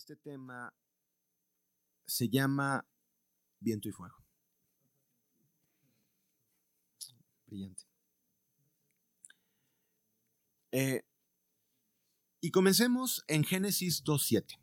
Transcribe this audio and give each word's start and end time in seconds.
Este 0.00 0.16
tema 0.16 0.72
se 2.06 2.30
llama 2.30 2.86
Viento 3.60 3.86
y 3.86 3.92
Fuego. 3.92 4.16
Brillante. 7.44 7.82
Eh, 10.72 11.02
y 12.40 12.50
comencemos 12.50 13.22
en 13.28 13.44
Génesis 13.44 14.02
2.7. 14.02 14.58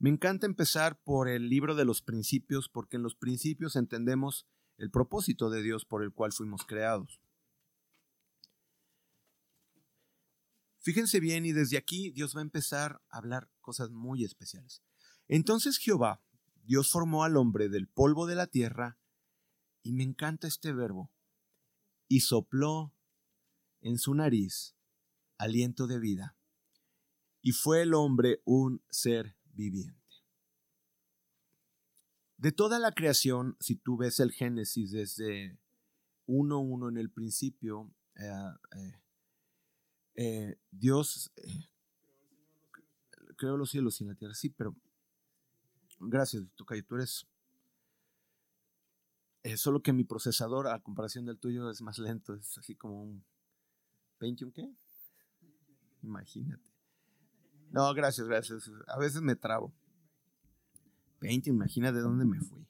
Me 0.00 0.10
encanta 0.10 0.46
empezar 0.46 1.00
por 1.04 1.28
el 1.28 1.48
libro 1.48 1.76
de 1.76 1.84
los 1.84 2.02
principios 2.02 2.68
porque 2.68 2.96
en 2.96 3.04
los 3.04 3.14
principios 3.14 3.76
entendemos 3.76 4.48
el 4.78 4.90
propósito 4.90 5.48
de 5.48 5.62
Dios 5.62 5.84
por 5.84 6.02
el 6.02 6.12
cual 6.12 6.32
fuimos 6.32 6.66
creados. 6.66 7.20
Fíjense 10.82 11.20
bien 11.20 11.46
y 11.46 11.52
desde 11.52 11.78
aquí 11.78 12.10
Dios 12.10 12.34
va 12.34 12.40
a 12.40 12.42
empezar 12.42 13.00
a 13.08 13.18
hablar 13.18 13.48
cosas 13.60 13.90
muy 13.90 14.24
especiales. 14.24 14.82
Entonces 15.28 15.78
Jehová, 15.78 16.22
Dios 16.64 16.90
formó 16.90 17.24
al 17.24 17.36
hombre 17.36 17.68
del 17.68 17.88
polvo 17.88 18.26
de 18.26 18.34
la 18.34 18.48
tierra 18.48 18.98
y 19.82 19.92
me 19.92 20.02
encanta 20.02 20.46
este 20.46 20.72
verbo, 20.72 21.10
y 22.08 22.20
sopló 22.20 22.94
en 23.80 23.98
su 23.98 24.14
nariz 24.14 24.76
aliento 25.38 25.86
de 25.86 25.98
vida, 25.98 26.36
y 27.40 27.52
fue 27.52 27.82
el 27.82 27.94
hombre 27.94 28.42
un 28.44 28.82
ser 28.90 29.36
viviente. 29.52 30.00
De 32.36 32.52
toda 32.52 32.78
la 32.78 32.92
creación, 32.92 33.56
si 33.60 33.76
tú 33.76 33.96
ves 33.96 34.20
el 34.20 34.32
Génesis 34.32 34.92
desde 34.92 35.58
1.1 36.26 36.88
en 36.88 36.96
el 36.96 37.10
principio, 37.10 37.92
eh, 38.16 38.30
eh, 38.76 39.01
eh, 40.14 40.56
Dios 40.70 41.32
creo 43.42 43.56
los 43.56 43.70
cielos 43.70 44.00
y 44.00 44.04
la 44.04 44.14
tierra, 44.14 44.34
sí, 44.34 44.50
pero 44.50 44.76
gracias, 45.98 46.44
Tocayo, 46.54 46.84
tú 46.84 46.94
eres... 46.94 47.26
solo 49.56 49.82
que 49.82 49.92
mi 49.92 50.04
procesador, 50.04 50.68
a 50.68 50.78
comparación 50.78 51.24
del 51.26 51.38
tuyo, 51.38 51.68
es 51.68 51.82
más 51.82 51.98
lento, 51.98 52.34
es 52.34 52.56
así 52.58 52.76
como 52.76 53.02
un 53.02 53.24
Pentium, 54.18 54.52
¿qué? 54.52 54.72
Imagínate. 56.02 56.70
No, 57.72 57.92
gracias, 57.94 58.28
gracias. 58.28 58.70
A 58.86 58.98
veces 58.98 59.20
me 59.22 59.34
trabo. 59.34 59.72
20, 61.20 61.50
imagina 61.50 61.90
de 61.90 62.00
dónde 62.00 62.24
me 62.24 62.38
fui. 62.40 62.64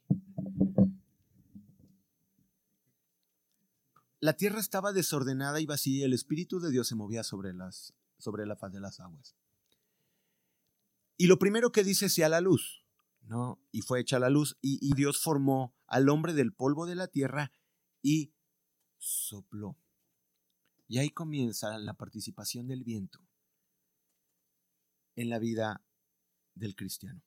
La 4.22 4.34
tierra 4.34 4.60
estaba 4.60 4.92
desordenada 4.92 5.60
y 5.60 5.66
vacía 5.66 5.98
y 5.98 6.02
el 6.04 6.12
Espíritu 6.12 6.60
de 6.60 6.70
Dios 6.70 6.86
se 6.86 6.94
movía 6.94 7.24
sobre, 7.24 7.52
las, 7.52 7.92
la 8.24 8.54
faz 8.54 8.72
de 8.72 8.78
las 8.78 9.00
aguas. 9.00 9.34
Y 11.16 11.26
lo 11.26 11.40
primero 11.40 11.72
que 11.72 11.82
dice 11.82 12.08
sea 12.08 12.28
la 12.28 12.40
luz, 12.40 12.86
¿no? 13.22 13.60
Y 13.72 13.82
fue 13.82 13.98
hecha 13.98 14.20
la 14.20 14.30
luz 14.30 14.56
y, 14.60 14.94
Dios 14.94 15.20
formó 15.20 15.74
al 15.88 16.08
hombre 16.08 16.34
del 16.34 16.52
polvo 16.52 16.86
de 16.86 16.94
la 16.94 17.08
tierra 17.08 17.50
y 18.00 18.32
sopló. 18.96 19.76
Y 20.86 20.98
ahí 20.98 21.10
comienza 21.10 21.76
la 21.78 21.94
participación 21.94 22.68
del 22.68 22.84
viento 22.84 23.26
en 25.16 25.30
la 25.30 25.40
vida 25.40 25.82
del 26.54 26.76
cristiano 26.76 27.22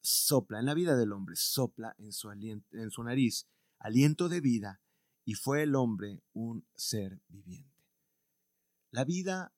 sopla 0.00 0.58
en 0.58 0.64
la 0.64 0.74
vida 0.74 0.96
del 0.96 1.12
hombre, 1.12 1.36
sopla 1.36 1.94
en 1.98 2.12
su 2.12 3.04
nariz 3.04 3.46
aliento 3.78 4.28
de 4.28 4.40
vida 4.40 4.80
y 5.28 5.34
fue 5.34 5.62
el 5.62 5.74
hombre 5.74 6.22
un 6.32 6.66
ser 6.74 7.20
viviente. 7.28 7.84
La 8.90 9.04
vida 9.04 9.52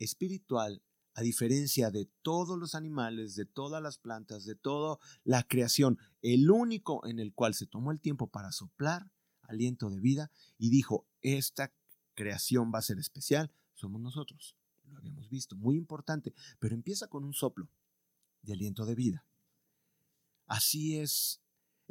espiritual, 0.00 0.82
a 1.14 1.22
diferencia 1.22 1.92
de 1.92 2.06
todos 2.22 2.58
los 2.58 2.74
animales, 2.74 3.36
de 3.36 3.44
todas 3.44 3.80
las 3.80 3.98
plantas, 3.98 4.44
de 4.44 4.56
toda 4.56 4.98
la 5.22 5.44
creación, 5.44 5.96
el 6.22 6.50
único 6.50 7.06
en 7.06 7.20
el 7.20 7.32
cual 7.34 7.54
se 7.54 7.68
tomó 7.68 7.92
el 7.92 8.00
tiempo 8.00 8.26
para 8.26 8.50
soplar 8.50 9.12
aliento 9.42 9.90
de 9.90 10.00
vida 10.00 10.32
y 10.58 10.70
dijo, 10.70 11.06
esta 11.20 11.72
creación 12.14 12.72
va 12.74 12.80
a 12.80 12.82
ser 12.82 12.98
especial, 12.98 13.52
somos 13.74 14.00
nosotros. 14.00 14.56
Lo 14.90 14.98
habíamos 14.98 15.28
visto, 15.28 15.54
muy 15.54 15.76
importante, 15.76 16.34
pero 16.58 16.74
empieza 16.74 17.06
con 17.06 17.22
un 17.22 17.32
soplo 17.32 17.68
de 18.42 18.54
aliento 18.54 18.86
de 18.86 18.96
vida. 18.96 19.24
Así 20.48 20.98
es. 20.98 21.41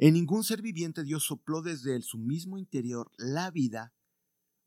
En 0.04 0.14
ningún 0.14 0.42
ser 0.42 0.62
viviente 0.62 1.04
Dios 1.04 1.22
sopló 1.22 1.62
desde 1.62 2.02
su 2.02 2.18
mismo 2.18 2.58
interior 2.58 3.12
la 3.18 3.52
vida 3.52 3.94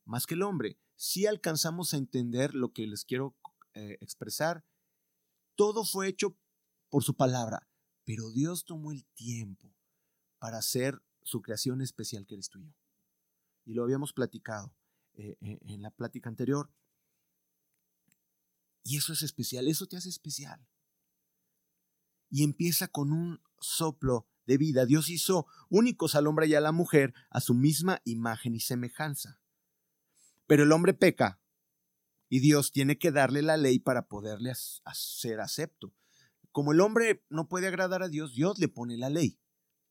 más 0.06 0.24
que 0.24 0.32
el 0.32 0.40
hombre. 0.40 0.80
Si 0.94 1.26
alcanzamos 1.26 1.92
a 1.92 1.98
entender 1.98 2.54
lo 2.54 2.72
que 2.72 2.86
les 2.86 3.04
quiero 3.04 3.36
eh, 3.74 3.98
expresar, 4.00 4.64
todo 5.54 5.84
fue 5.84 6.08
hecho 6.08 6.38
por 6.88 7.04
su 7.04 7.16
palabra, 7.16 7.68
pero 8.04 8.30
Dios 8.30 8.64
tomó 8.64 8.92
el 8.92 9.04
tiempo 9.08 9.76
para 10.38 10.56
hacer 10.56 11.02
su 11.22 11.42
creación 11.42 11.82
especial 11.82 12.24
que 12.24 12.36
eres 12.36 12.48
tuyo. 12.48 12.74
Y 13.66 13.74
lo 13.74 13.82
habíamos 13.82 14.14
platicado 14.14 14.74
eh, 15.16 15.36
eh, 15.42 15.58
en 15.66 15.82
la 15.82 15.90
plática 15.90 16.30
anterior. 16.30 16.72
Y 18.82 18.96
eso 18.96 19.12
es 19.12 19.20
especial, 19.20 19.68
eso 19.68 19.86
te 19.86 19.98
hace 19.98 20.08
especial 20.08 20.66
y 22.30 22.42
empieza 22.42 22.88
con 22.88 23.12
un 23.12 23.42
soplo 23.60 24.26
de 24.46 24.56
vida. 24.56 24.86
Dios 24.86 25.10
hizo 25.10 25.46
únicos 25.68 26.14
al 26.14 26.26
hombre 26.26 26.46
y 26.46 26.54
a 26.54 26.60
la 26.60 26.72
mujer 26.72 27.12
a 27.30 27.40
su 27.40 27.54
misma 27.54 28.00
imagen 28.04 28.54
y 28.54 28.60
semejanza. 28.60 29.40
Pero 30.46 30.62
el 30.62 30.72
hombre 30.72 30.94
peca 30.94 31.40
y 32.28 32.40
Dios 32.40 32.72
tiene 32.72 32.98
que 32.98 33.12
darle 33.12 33.42
la 33.42 33.56
ley 33.56 33.78
para 33.78 34.06
poderle 34.06 34.52
ser 34.94 35.40
acepto. 35.40 35.92
Como 36.52 36.72
el 36.72 36.80
hombre 36.80 37.24
no 37.28 37.48
puede 37.48 37.66
agradar 37.66 38.02
a 38.02 38.08
Dios, 38.08 38.34
Dios 38.34 38.58
le 38.58 38.68
pone 38.68 38.96
la 38.96 39.10
ley 39.10 39.38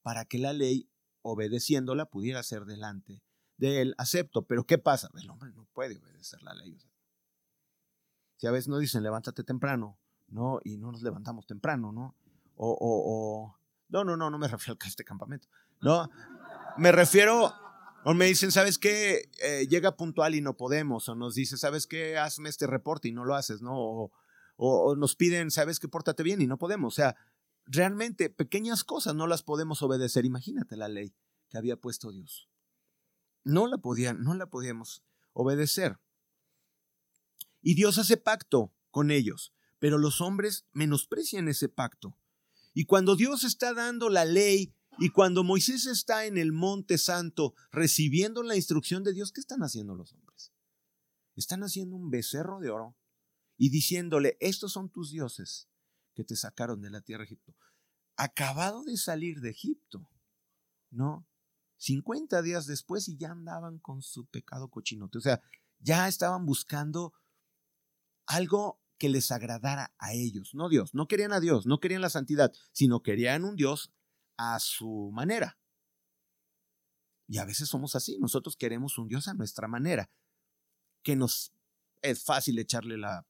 para 0.01 0.25
que 0.25 0.37
la 0.37 0.53
ley, 0.53 0.89
obedeciéndola, 1.21 2.05
pudiera 2.05 2.41
ser 2.43 2.65
delante 2.65 3.21
de 3.57 3.81
él 3.81 3.95
acepto. 3.97 4.45
Pero 4.47 4.65
¿qué 4.65 4.77
pasa? 4.77 5.09
El 5.19 5.29
hombre 5.29 5.51
no 5.53 5.65
puede 5.73 5.97
obedecer 5.97 6.41
la 6.41 6.53
ley. 6.53 6.77
si 8.37 8.47
a 8.47 8.51
veces 8.51 8.67
nos 8.67 8.79
dicen 8.79 9.03
levántate 9.03 9.43
temprano, 9.43 9.99
¿no? 10.27 10.59
Y 10.63 10.77
no 10.77 10.91
nos 10.91 11.01
levantamos 11.01 11.45
temprano, 11.45 11.91
¿no? 11.91 12.15
o, 12.57 13.57
no, 13.95 14.03
no, 14.03 14.17
no, 14.17 14.29
no 14.29 14.37
me 14.37 14.47
refiero 14.49 14.77
a 14.81 14.87
este 14.87 15.05
campamento. 15.05 15.47
No, 15.81 16.09
me 16.77 16.91
refiero, 16.91 17.53
o 18.03 18.13
me 18.13 18.25
dicen, 18.25 18.51
¿sabes 18.51 18.77
qué? 18.77 19.29
Eh, 19.41 19.67
llega 19.69 19.95
puntual 19.95 20.35
y 20.35 20.41
no 20.41 20.57
podemos, 20.57 21.07
o 21.07 21.15
nos 21.15 21.35
dice, 21.35 21.57
¿sabes 21.57 21.87
qué? 21.87 22.17
Hazme 22.17 22.49
este 22.49 22.67
reporte 22.67 23.07
y 23.07 23.11
no 23.11 23.23
lo 23.23 23.35
haces, 23.35 23.61
¿no? 23.61 23.73
O, 23.77 24.11
o, 24.57 24.95
nos 24.95 25.15
piden, 25.15 25.51
¿sabes 25.51 25.79
qué? 25.79 25.87
Pórtate 25.87 26.23
bien 26.23 26.41
y 26.41 26.47
no 26.47 26.57
podemos. 26.57 26.93
O 26.93 26.95
sea, 26.95 27.15
realmente 27.65 28.29
pequeñas 28.29 28.83
cosas 28.83 29.15
no 29.15 29.27
las 29.27 29.43
podemos 29.43 29.81
obedecer. 29.81 30.25
Imagínate 30.25 30.77
la 30.77 30.87
ley 30.87 31.13
que 31.49 31.57
había 31.57 31.77
puesto 31.77 32.11
Dios. 32.11 32.49
No 33.43 33.67
la 33.67 33.77
podían, 33.77 34.23
no 34.23 34.33
la 34.33 34.47
podíamos 34.47 35.03
obedecer. 35.33 35.99
Y 37.61 37.75
Dios 37.75 37.97
hace 37.97 38.17
pacto 38.17 38.71
con 38.91 39.11
ellos, 39.11 39.53
pero 39.79 39.97
los 39.97 40.21
hombres 40.21 40.65
menosprecian 40.71 41.47
ese 41.47 41.69
pacto. 41.69 42.17
Y 42.75 42.85
cuando 42.85 43.15
Dios 43.15 43.45
está 43.45 43.73
dando 43.73 44.09
la 44.09 44.25
ley 44.25 44.75
y 44.99 45.09
cuando 45.09 45.45
Moisés 45.45 45.85
está 45.85 46.25
en 46.25 46.37
el 46.37 46.51
monte 46.51 46.97
santo 46.97 47.55
recibiendo 47.71 48.43
la 48.43 48.57
instrucción 48.57 49.01
de 49.01 49.13
Dios, 49.13 49.31
¿qué 49.31 49.39
están 49.39 49.63
haciendo 49.63 49.95
los 49.95 50.13
hombres? 50.13 50.51
Están 51.37 51.63
haciendo 51.63 51.95
un 51.95 52.09
becerro 52.09 52.59
de 52.59 52.69
oro 52.69 52.97
y 53.57 53.69
diciéndole, 53.69 54.37
estos 54.41 54.73
son 54.73 54.89
tus 54.89 55.09
dioses 55.09 55.69
que 56.13 56.25
te 56.25 56.35
sacaron 56.35 56.81
de 56.81 56.89
la 56.89 56.99
tierra 56.99 57.21
de 57.21 57.27
Egipto. 57.27 57.55
Acabado 58.17 58.83
de 58.83 58.97
salir 58.97 59.39
de 59.39 59.51
Egipto, 59.51 60.09
¿no? 60.91 61.25
50 61.77 62.41
días 62.41 62.65
después 62.65 63.07
y 63.07 63.15
ya 63.15 63.31
andaban 63.31 63.79
con 63.79 64.01
su 64.01 64.25
pecado 64.25 64.69
cochinote. 64.69 65.17
O 65.17 65.21
sea, 65.21 65.41
ya 65.79 66.09
estaban 66.09 66.45
buscando 66.45 67.13
algo 68.25 68.81
que 68.97 69.09
les 69.09 69.31
agradara 69.31 69.93
a 69.97 70.13
ellos, 70.13 70.55
no 70.55 70.69
Dios. 70.69 70.93
No 70.93 71.07
querían 71.07 71.33
a 71.33 71.39
Dios, 71.39 71.65
no 71.65 71.79
querían 71.79 72.01
la 72.01 72.09
santidad, 72.09 72.51
sino 72.71 73.01
querían 73.01 73.43
un 73.43 73.55
Dios 73.55 73.91
a 74.37 74.59
su 74.59 75.11
manera. 75.13 75.57
Y 77.27 77.39
a 77.39 77.45
veces 77.45 77.67
somos 77.69 77.95
así, 77.95 78.17
nosotros 78.19 78.55
queremos 78.55 78.97
un 78.97 79.07
Dios 79.07 79.27
a 79.27 79.33
nuestra 79.33 79.67
manera, 79.67 80.09
que 81.03 81.15
nos 81.15 81.51
es 82.01 82.23
fácil 82.23 82.59
echarle 82.59 82.97
la, 82.97 83.25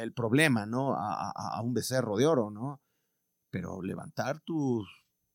el 0.00 0.12
problema, 0.12 0.66
¿no? 0.66 0.94
A, 0.94 1.30
a, 1.30 1.62
un 1.62 1.72
becerro 1.72 2.16
de 2.16 2.26
oro, 2.26 2.50
¿no? 2.50 2.82
Pero 3.50 3.80
levantar 3.80 4.40
tu 4.40 4.84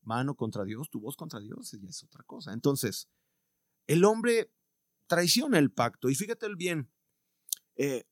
mano 0.02 0.36
contra 0.36 0.64
Dios, 0.64 0.90
tu 0.90 1.00
voz 1.00 1.16
contra 1.16 1.40
Dios, 1.40 1.72
ya 1.72 1.88
es 1.88 2.04
otra 2.04 2.22
cosa. 2.24 2.52
Entonces, 2.52 3.08
el 3.88 4.04
hombre 4.04 4.52
traiciona 5.08 5.58
el 5.58 5.72
pacto. 5.72 6.08
Y 6.08 6.14
fíjate 6.14 6.46
bien, 6.54 6.90
eh, 7.76 8.04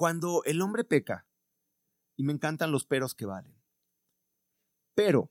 cuando 0.00 0.42
el 0.44 0.62
hombre 0.62 0.82
peca, 0.82 1.26
y 2.16 2.24
me 2.24 2.32
encantan 2.32 2.72
los 2.72 2.86
peros 2.86 3.14
que 3.14 3.26
valen, 3.26 3.54
pero 4.94 5.30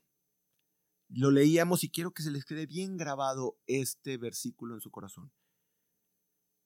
lo 1.08 1.32
leíamos 1.32 1.84
y 1.84 1.90
quiero 1.90 2.14
que 2.14 2.22
se 2.22 2.30
les 2.30 2.46
quede 2.46 2.68
bien 2.68 2.96
grabado 2.96 3.58
este 3.66 4.20
versículo 4.20 4.76
en 4.76 4.82
su 4.82 4.92
corazón. 4.92 5.32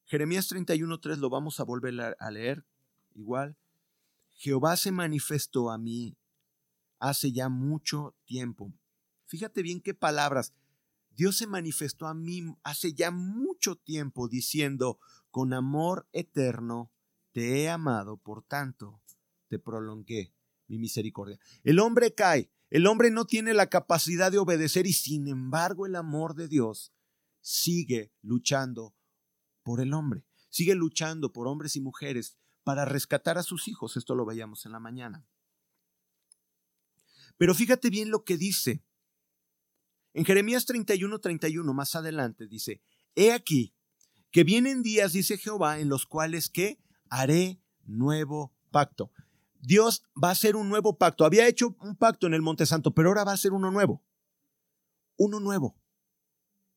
Jeremías 0.04 0.52
31.3 0.52 1.16
lo 1.16 1.30
vamos 1.30 1.62
a 1.62 1.64
volver 1.64 2.18
a 2.20 2.30
leer 2.32 2.66
igual. 3.14 3.56
Jehová 4.34 4.76
se 4.76 4.92
manifestó 4.92 5.72
a 5.72 5.78
mí 5.78 6.18
hace 7.00 7.32
ya 7.32 7.48
mucho 7.48 8.18
tiempo. 8.26 8.74
Fíjate 9.28 9.62
bien 9.62 9.80
qué 9.80 9.94
palabras. 9.94 10.52
Dios 11.12 11.38
se 11.38 11.48
manifestó 11.48 12.08
a 12.08 12.14
mí 12.14 12.54
hace 12.64 12.92
ya 12.92 13.12
mucho 13.12 13.78
tiempo 13.78 14.28
diciendo, 14.28 15.00
con 15.32 15.54
amor 15.54 16.06
eterno 16.12 16.93
te 17.34 17.62
he 17.62 17.70
amado, 17.70 18.18
por 18.18 18.44
tanto 18.44 19.02
te 19.50 19.60
prolongué 19.60 20.34
mi 20.68 20.78
misericordia. 20.78 21.38
El 21.64 21.80
hombre 21.80 22.14
cae, 22.14 22.50
el 22.70 22.88
hombre 22.88 23.12
no 23.12 23.26
tiene 23.26 23.54
la 23.54 23.68
capacidad 23.68 24.32
de 24.32 24.38
obedecer 24.38 24.88
y 24.88 24.94
sin 24.94 25.28
embargo 25.28 25.86
el 25.86 25.96
amor 25.96 26.36
de 26.36 26.48
Dios 26.48 26.94
sigue 27.42 28.14
luchando 28.22 28.96
por 29.64 29.82
el 29.82 29.94
hombre, 29.94 30.26
sigue 30.50 30.76
luchando 30.76 31.34
por 31.34 31.48
hombres 31.48 31.76
y 31.76 31.82
mujeres 31.82 32.38
para 32.64 32.86
rescatar 32.86 33.38
a 33.38 33.44
sus 33.44 33.68
hijos. 33.68 33.98
Esto 33.98 34.16
lo 34.16 34.26
veíamos 34.26 34.66
en 34.66 34.72
la 34.72 34.80
mañana. 34.80 35.26
Pero 37.38 37.54
fíjate 37.54 37.90
bien 37.90 38.10
lo 38.10 38.24
que 38.24 38.38
dice. 38.38 38.84
En 40.14 40.26
Jeremías 40.26 40.66
31, 40.66 41.20
31, 41.20 41.74
más 41.74 41.96
adelante, 41.96 42.48
dice, 42.48 42.82
He 43.16 43.32
aquí 43.32 43.76
que 44.32 44.44
vienen 44.44 44.82
días, 44.84 45.14
dice 45.14 45.38
Jehová, 45.38 45.80
en 45.80 45.90
los 45.90 46.06
cuales 46.06 46.50
que 46.50 46.80
haré 47.14 47.62
nuevo 47.86 48.52
pacto. 48.72 49.12
Dios 49.62 50.04
va 50.22 50.30
a 50.30 50.32
hacer 50.32 50.56
un 50.56 50.68
nuevo 50.68 50.98
pacto. 50.98 51.26
Había 51.26 51.48
hecho 51.48 51.76
un 51.80 51.96
pacto 51.96 52.26
en 52.26 52.34
el 52.34 52.42
Monte 52.42 52.66
Santo, 52.66 52.94
pero 52.94 53.10
ahora 53.10 53.24
va 53.24 53.32
a 53.32 53.36
hacer 53.36 53.54
uno 53.54 53.70
nuevo. 53.70 54.02
Uno 55.16 55.40
nuevo. 55.40 55.78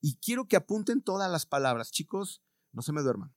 Y 0.02 0.16
quiero 0.16 0.46
que 0.46 0.56
apunten 0.56 1.00
todas 1.00 1.30
las 1.32 1.46
palabras. 1.46 1.90
Chicos, 1.90 2.42
no 2.72 2.82
se 2.82 2.92
me 2.92 3.00
duerman. 3.00 3.34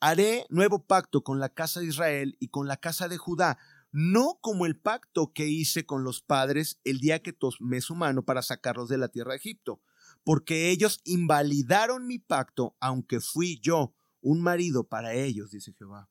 Haré 0.00 0.44
nuevo 0.50 0.84
pacto 0.84 1.22
con 1.22 1.38
la 1.38 1.48
casa 1.48 1.78
de 1.78 1.86
Israel 1.86 2.36
y 2.40 2.48
con 2.48 2.66
la 2.66 2.76
casa 2.76 3.06
de 3.06 3.16
Judá, 3.16 3.56
no 3.92 4.38
como 4.40 4.66
el 4.66 4.76
pacto 4.76 5.32
que 5.32 5.46
hice 5.46 5.86
con 5.86 6.02
los 6.02 6.20
padres 6.20 6.80
el 6.82 6.98
día 6.98 7.22
que 7.22 7.32
tomé 7.32 7.80
su 7.80 7.94
mano 7.94 8.24
para 8.24 8.42
sacarlos 8.42 8.88
de 8.88 8.98
la 8.98 9.08
tierra 9.08 9.30
de 9.30 9.38
Egipto, 9.38 9.80
porque 10.24 10.70
ellos 10.70 11.00
invalidaron 11.04 12.08
mi 12.08 12.18
pacto, 12.18 12.76
aunque 12.80 13.20
fui 13.20 13.60
yo 13.60 13.94
un 14.24 14.40
marido 14.40 14.88
para 14.88 15.12
ellos, 15.12 15.50
dice 15.50 15.72
Jehová. 15.74 16.10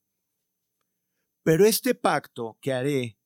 Pero 1.43 1.65
este 1.65 1.95
pacto 1.95 2.57
que 2.61 2.71
haré 2.71 3.19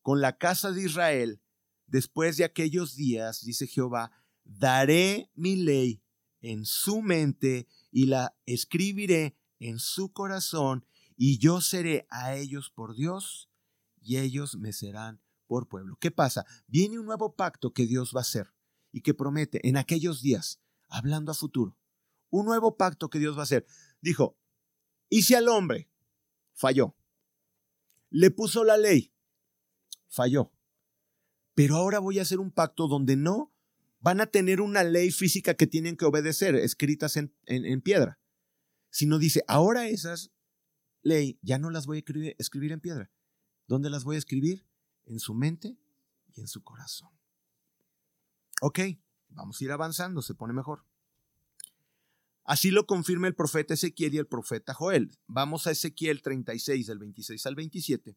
con 0.00 0.20
la 0.20 0.38
casa 0.38 0.72
de 0.72 0.82
Israel 0.82 1.42
después 1.86 2.38
de 2.38 2.44
aquellos 2.44 2.96
días, 2.96 3.44
dice 3.44 3.66
Jehová, 3.66 4.10
daré 4.42 5.30
mi 5.34 5.56
ley 5.56 6.02
en 6.40 6.64
su 6.64 7.02
mente 7.02 7.68
y 7.90 8.06
la 8.06 8.36
escribiré 8.46 9.36
en 9.58 9.78
su 9.78 10.12
corazón, 10.12 10.86
y 11.16 11.38
yo 11.38 11.60
seré 11.60 12.06
a 12.10 12.34
ellos 12.34 12.70
por 12.70 12.94
Dios, 12.94 13.50
y 14.00 14.18
ellos 14.18 14.56
me 14.56 14.72
serán 14.72 15.20
por 15.46 15.68
pueblo. 15.68 15.96
¿Qué 16.00 16.10
pasa? 16.10 16.44
Viene 16.66 16.98
un 16.98 17.06
nuevo 17.06 17.34
pacto 17.36 17.72
que 17.72 17.86
Dios 17.86 18.12
va 18.14 18.20
a 18.20 18.22
hacer 18.22 18.54
y 18.92 19.00
que 19.02 19.14
promete 19.14 19.66
en 19.68 19.76
aquellos 19.76 20.20
días, 20.22 20.60
hablando 20.88 21.32
a 21.32 21.34
futuro, 21.34 21.78
un 22.30 22.46
nuevo 22.46 22.76
pacto 22.76 23.08
que 23.08 23.18
Dios 23.18 23.36
va 23.36 23.40
a 23.40 23.44
hacer. 23.44 23.66
Dijo, 24.00 24.36
si 25.10 25.34
al 25.34 25.48
hombre 25.48 25.88
falló, 26.54 26.94
le 28.10 28.30
puso 28.30 28.64
la 28.64 28.76
ley, 28.76 29.12
falló, 30.08 30.52
pero 31.54 31.76
ahora 31.76 31.98
voy 31.98 32.18
a 32.18 32.22
hacer 32.22 32.38
un 32.38 32.50
pacto 32.50 32.88
donde 32.88 33.16
no 33.16 33.52
van 34.00 34.20
a 34.20 34.26
tener 34.26 34.60
una 34.60 34.84
ley 34.84 35.10
física 35.10 35.54
que 35.54 35.66
tienen 35.66 35.96
que 35.96 36.04
obedecer, 36.04 36.54
escritas 36.54 37.16
en, 37.16 37.32
en 37.46 37.80
piedra 37.80 38.18
sino 38.96 39.18
dice, 39.18 39.44
ahora 39.46 39.88
esas 39.88 40.30
ley 41.02 41.38
ya 41.42 41.58
no 41.58 41.68
las 41.68 41.84
voy 41.84 41.98
a 41.98 42.00
escribir, 42.38 42.72
en 42.72 42.80
piedra. 42.80 43.10
¿Dónde 43.66 43.90
las 43.90 44.04
voy 44.04 44.16
a 44.16 44.18
escribir? 44.18 44.66
En 45.04 45.20
su 45.20 45.34
mente 45.34 45.76
y 46.34 46.40
en 46.40 46.48
su 46.48 46.64
corazón. 46.64 47.10
Ok, 48.62 48.80
vamos 49.28 49.60
a 49.60 49.64
ir 49.64 49.70
avanzando, 49.70 50.22
se 50.22 50.34
pone 50.34 50.54
mejor. 50.54 50.82
Así 52.46 52.70
lo 52.70 52.86
confirma 52.86 53.26
el 53.26 53.34
profeta 53.34 53.74
Ezequiel 53.74 54.14
y 54.14 54.18
el 54.18 54.28
profeta 54.28 54.72
Joel. 54.72 55.10
Vamos 55.26 55.66
a 55.66 55.72
Ezequiel 55.72 56.22
36, 56.22 56.86
del 56.86 56.98
26 57.00 57.44
al 57.44 57.56
27, 57.56 58.16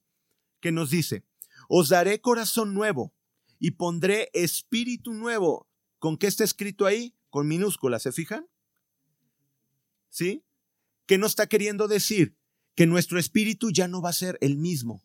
que 0.62 0.72
nos 0.72 0.92
dice, 0.92 1.26
os 1.68 1.90
daré 1.90 2.22
corazón 2.22 2.76
nuevo 2.76 3.16
y 3.58 3.72
pondré 3.72 4.30
espíritu 4.34 5.14
nuevo. 5.14 5.68
¿Con 5.98 6.16
qué 6.16 6.28
está 6.28 6.44
escrito 6.44 6.86
ahí? 6.86 7.16
Con 7.32 7.48
minúsculas, 7.48 8.04
¿se 8.04 8.12
fijan? 8.12 8.48
¿Sí? 10.10 10.46
¿Qué 11.08 11.18
nos 11.18 11.32
está 11.32 11.48
queriendo 11.48 11.88
decir? 11.88 12.38
Que 12.76 12.86
nuestro 12.86 13.18
espíritu 13.18 13.72
ya 13.72 13.88
no 13.88 14.00
va 14.00 14.10
a 14.10 14.14
ser 14.14 14.38
el 14.42 14.58
mismo, 14.58 15.04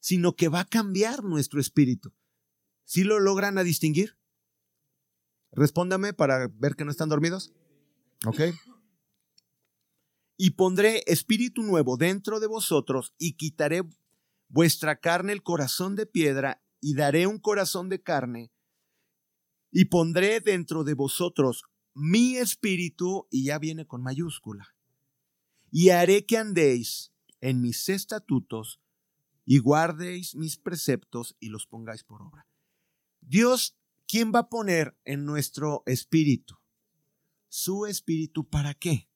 sino 0.00 0.36
que 0.36 0.48
va 0.48 0.60
a 0.60 0.68
cambiar 0.68 1.22
nuestro 1.22 1.60
espíritu. 1.60 2.14
¿Sí 2.84 3.04
lo 3.04 3.20
logran 3.20 3.58
a 3.58 3.62
distinguir? 3.62 4.16
Respóndame 5.52 6.14
para 6.14 6.48
ver 6.48 6.76
que 6.76 6.86
no 6.86 6.90
están 6.90 7.10
dormidos. 7.10 7.52
¿Ok? 8.26 8.40
Y 10.36 10.50
pondré 10.50 11.02
espíritu 11.06 11.62
nuevo 11.62 11.96
dentro 11.96 12.40
de 12.40 12.46
vosotros 12.46 13.14
y 13.18 13.34
quitaré 13.34 13.82
vuestra 14.48 15.00
carne 15.00 15.32
el 15.32 15.42
corazón 15.42 15.96
de 15.96 16.06
piedra 16.06 16.62
y 16.80 16.94
daré 16.94 17.26
un 17.26 17.38
corazón 17.38 17.88
de 17.88 18.02
carne 18.02 18.52
y 19.70 19.86
pondré 19.86 20.40
dentro 20.40 20.84
de 20.84 20.94
vosotros 20.94 21.64
mi 21.94 22.36
espíritu 22.36 23.26
y 23.30 23.44
ya 23.44 23.58
viene 23.58 23.86
con 23.86 24.02
mayúscula 24.02 24.74
y 25.70 25.90
haré 25.90 26.26
que 26.26 26.36
andéis 26.36 27.12
en 27.40 27.60
mis 27.60 27.88
estatutos 27.88 28.80
y 29.44 29.58
guardéis 29.58 30.36
mis 30.36 30.56
preceptos 30.56 31.36
y 31.40 31.48
los 31.48 31.66
pongáis 31.66 32.04
por 32.04 32.22
obra. 32.22 32.46
Dios, 33.20 33.76
¿quién 34.06 34.32
va 34.34 34.40
a 34.40 34.48
poner 34.48 34.96
en 35.04 35.24
nuestro 35.24 35.82
espíritu? 35.86 36.61
Su 37.54 37.84
espíritu, 37.84 38.48
¿para 38.48 38.72
qué? 38.72 39.10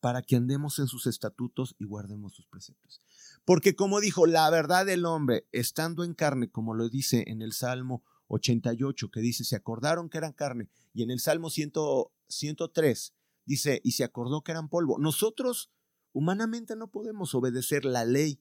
Para 0.00 0.22
que 0.22 0.36
andemos 0.36 0.78
en 0.78 0.86
sus 0.86 1.06
estatutos 1.06 1.76
y 1.78 1.84
guardemos 1.84 2.32
sus 2.32 2.46
preceptos. 2.46 3.02
Porque 3.44 3.76
como 3.76 4.00
dijo, 4.00 4.24
la 4.24 4.48
verdad 4.48 4.86
del 4.86 5.04
hombre, 5.04 5.46
estando 5.52 6.02
en 6.02 6.14
carne, 6.14 6.50
como 6.50 6.72
lo 6.72 6.88
dice 6.88 7.24
en 7.26 7.42
el 7.42 7.52
Salmo 7.52 8.02
88, 8.28 9.10
que 9.10 9.20
dice, 9.20 9.44
se 9.44 9.54
acordaron 9.54 10.08
que 10.08 10.16
eran 10.16 10.32
carne, 10.32 10.70
y 10.94 11.02
en 11.02 11.10
el 11.10 11.20
Salmo 11.20 11.50
103, 11.50 13.12
Dice, 13.44 13.82
y 13.84 13.92
se 13.92 14.04
acordó 14.04 14.42
que 14.42 14.52
eran 14.52 14.70
polvo. 14.70 14.98
Nosotros 14.98 15.70
humanamente 16.14 16.74
no 16.74 16.90
podemos 16.90 17.34
obedecer 17.34 17.84
la 17.84 18.06
ley, 18.06 18.40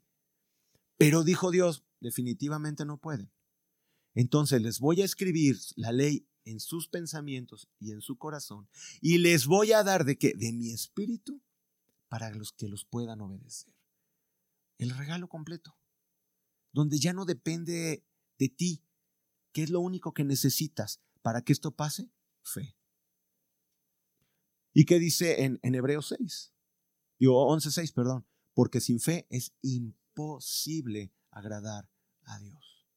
pero 0.96 1.26
dijo 1.26 1.52
Dios, 1.52 1.84
definitivamente 2.00 2.86
no 2.86 2.98
pueden. 2.98 3.30
Entonces 4.16 4.62
les 4.62 4.80
voy 4.80 5.02
a 5.02 5.06
escribir 5.06 5.58
la 5.76 5.92
ley 5.92 6.30
en 6.48 6.60
sus 6.60 6.88
pensamientos 6.88 7.68
y 7.80 7.92
en 7.92 8.02
su 8.02 8.18
corazón, 8.18 8.70
y 9.02 9.18
les 9.18 9.46
voy 9.46 9.74
a 9.74 9.84
dar 9.84 10.06
de 10.06 10.18
qué? 10.18 10.34
De 10.36 10.52
mi 10.54 10.72
espíritu 10.72 11.42
para 12.08 12.32
los 12.32 12.52
que 12.54 12.68
los 12.68 12.86
puedan 12.86 13.22
obedecer. 13.22 13.74
El 14.78 14.92
regalo 14.92 15.28
completo, 15.28 15.78
donde 16.72 17.00
ya 17.00 17.14
no 17.14 17.26
depende 17.26 18.06
de 18.38 18.50
ti, 18.50 18.84
¿qué 19.52 19.64
es 19.64 19.70
lo 19.70 19.80
único 19.82 20.14
que 20.14 20.24
necesitas 20.24 21.02
para 21.22 21.42
que 21.42 21.54
esto 21.54 21.72
pase? 21.72 22.10
Fe. 22.44 22.78
¿Y 24.74 24.86
qué 24.86 25.00
dice 25.00 25.44
en, 25.44 25.60
en 25.64 25.76
Hebreos 25.76 26.14
6? 26.18 26.54
Digo, 27.20 27.48
11.6, 27.54 27.94
perdón. 27.94 28.28
Porque 28.54 28.80
sin 28.80 29.00
fe 29.00 29.28
es 29.30 29.54
imposible 29.62 31.12
agradar 31.32 31.90
a 32.24 32.40
Dios. 32.40 32.88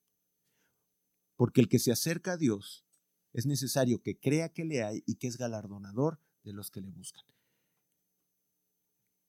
Porque 1.36 1.60
el 1.60 1.68
que 1.68 1.78
se 1.78 1.90
acerca 1.90 2.32
a 2.32 2.36
Dios 2.36 2.84
es 3.32 3.46
necesario 3.46 4.02
que 4.02 4.18
crea 4.18 4.48
que 4.48 4.64
le 4.64 4.82
hay 4.82 5.02
y 5.06 5.16
que 5.16 5.26
es 5.26 5.36
galardonador 5.36 6.20
de 6.42 6.52
los 6.52 6.70
que 6.70 6.80
le 6.80 6.90
buscan. 6.90 7.24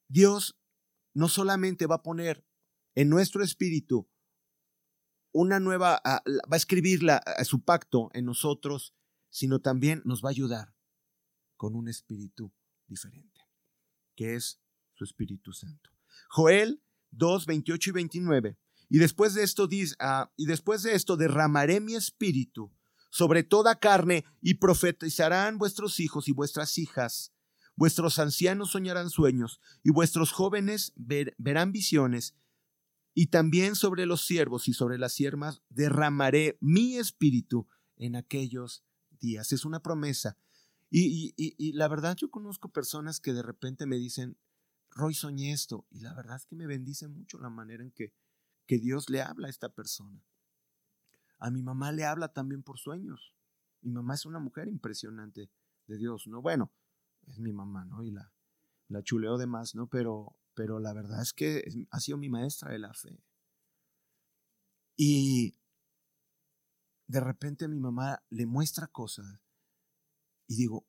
Dios 0.07 0.57
no 1.13 1.27
solamente 1.27 1.85
va 1.85 1.95
a 1.95 2.03
poner 2.03 2.45
en 2.95 3.09
nuestro 3.09 3.43
espíritu 3.43 4.09
una 5.31 5.59
nueva, 5.59 6.01
va 6.05 6.21
a 6.51 6.57
escribir 6.57 7.01
su 7.43 7.63
pacto 7.63 8.09
en 8.13 8.25
nosotros, 8.25 8.93
sino 9.29 9.59
también 9.59 10.01
nos 10.03 10.23
va 10.23 10.29
a 10.29 10.31
ayudar 10.31 10.75
con 11.55 11.75
un 11.75 11.87
espíritu 11.87 12.51
diferente, 12.87 13.41
que 14.15 14.35
es 14.35 14.59
su 14.93 15.05
Espíritu 15.05 15.53
Santo. 15.53 15.89
Joel 16.29 16.83
2, 17.11 17.45
28 17.45 17.89
y 17.89 17.93
29. 17.93 18.57
Y 18.89 18.97
después 18.97 19.33
de 19.33 19.43
esto 19.43 19.67
dice, 19.67 19.95
ah, 19.99 20.31
y 20.35 20.45
después 20.45 20.83
de 20.83 20.95
esto 20.95 21.15
derramaré 21.15 21.79
mi 21.79 21.95
espíritu 21.95 22.73
sobre 23.11 23.43
toda 23.43 23.79
carne 23.79 24.25
y 24.41 24.55
profetizarán 24.55 25.59
vuestros 25.59 25.99
hijos 25.99 26.27
y 26.27 26.31
vuestras 26.31 26.79
hijas. 26.79 27.31
Vuestros 27.75 28.17
ancianos 28.17 28.71
soñarán 28.71 29.11
sueños 29.11 29.61
y 29.83 29.91
vuestros 29.91 30.31
jóvenes 30.31 30.93
verán 30.95 31.71
visiones. 31.71 32.35
Y 33.13 33.27
también 33.27 33.75
sobre 33.75 34.07
los 34.07 34.25
siervos 34.25 34.67
y 34.67 34.73
sobre 34.73 34.97
las 34.97 35.13
siervas 35.13 35.61
derramaré 35.69 36.57
mi 36.61 36.97
espíritu 36.97 37.67
en 37.97 38.15
aquellos 38.15 38.83
días. 39.19 39.51
Es 39.51 39.65
una 39.65 39.81
promesa 39.81 40.37
y, 40.93 41.71
la 41.73 41.87
verdad 41.87 42.17
yo 42.17 42.29
conozco 42.29 42.69
personas 42.69 43.21
que 43.21 43.33
de 43.33 43.41
repente 43.41 43.85
me 43.85 43.97
dicen, 43.97 44.37
Roy, 44.91 45.13
soñé 45.13 45.53
esto. 45.53 45.87
Y 45.89 46.01
la 46.01 46.13
verdad 46.13 46.35
es 46.35 46.45
que 46.45 46.55
me 46.55 46.67
bendice 46.67 47.07
mucho 47.07 47.39
la 47.39 47.49
manera 47.49 47.81
en 47.81 47.91
que, 47.91 48.13
que 48.67 48.77
Dios 48.77 49.09
le 49.09 49.21
habla 49.21 49.47
a 49.47 49.49
esta 49.49 49.69
persona. 49.69 50.21
A 51.41 51.49
mi 51.49 51.63
mamá 51.63 51.91
le 51.91 52.05
habla 52.05 52.31
también 52.31 52.61
por 52.61 52.77
sueños. 52.77 53.33
Mi 53.81 53.91
mamá 53.91 54.13
es 54.13 54.27
una 54.27 54.37
mujer 54.37 54.67
impresionante 54.67 55.51
de 55.87 55.97
Dios, 55.97 56.27
¿no? 56.27 56.39
Bueno, 56.39 56.71
es 57.25 57.39
mi 57.39 57.51
mamá, 57.51 57.83
¿no? 57.83 58.03
Y 58.03 58.11
la, 58.11 58.31
la 58.89 59.01
chuleo 59.01 59.39
de 59.39 59.47
más, 59.47 59.73
¿no? 59.73 59.87
Pero, 59.87 60.37
pero 60.53 60.79
la 60.79 60.93
verdad 60.93 61.19
es 61.19 61.33
que 61.33 61.63
ha 61.89 61.99
sido 61.99 62.19
mi 62.19 62.29
maestra 62.29 62.71
de 62.71 62.77
la 62.77 62.93
fe. 62.93 63.23
Y 64.95 65.57
de 67.07 67.19
repente 67.19 67.67
mi 67.67 67.79
mamá 67.79 68.23
le 68.29 68.45
muestra 68.45 68.85
cosas 68.85 69.25
y 70.45 70.55
digo, 70.57 70.85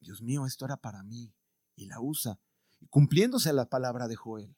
Dios 0.00 0.22
mío, 0.22 0.46
esto 0.46 0.64
era 0.64 0.78
para 0.78 1.02
mí. 1.02 1.34
Y 1.76 1.84
la 1.84 2.00
usa, 2.00 2.40
cumpliéndose 2.88 3.52
la 3.52 3.68
palabra 3.68 4.08
de 4.08 4.16
Joel. 4.16 4.56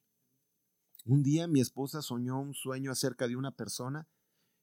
Un 1.05 1.25
día 1.25 1.49
mi 1.49 1.61
esposa 1.61 2.03
soñó 2.03 2.41
un 2.41 2.55
sueño 2.55 2.93
acerca 2.93 3.27
de 3.27 3.35
una 3.35 3.51
persona 3.51 4.07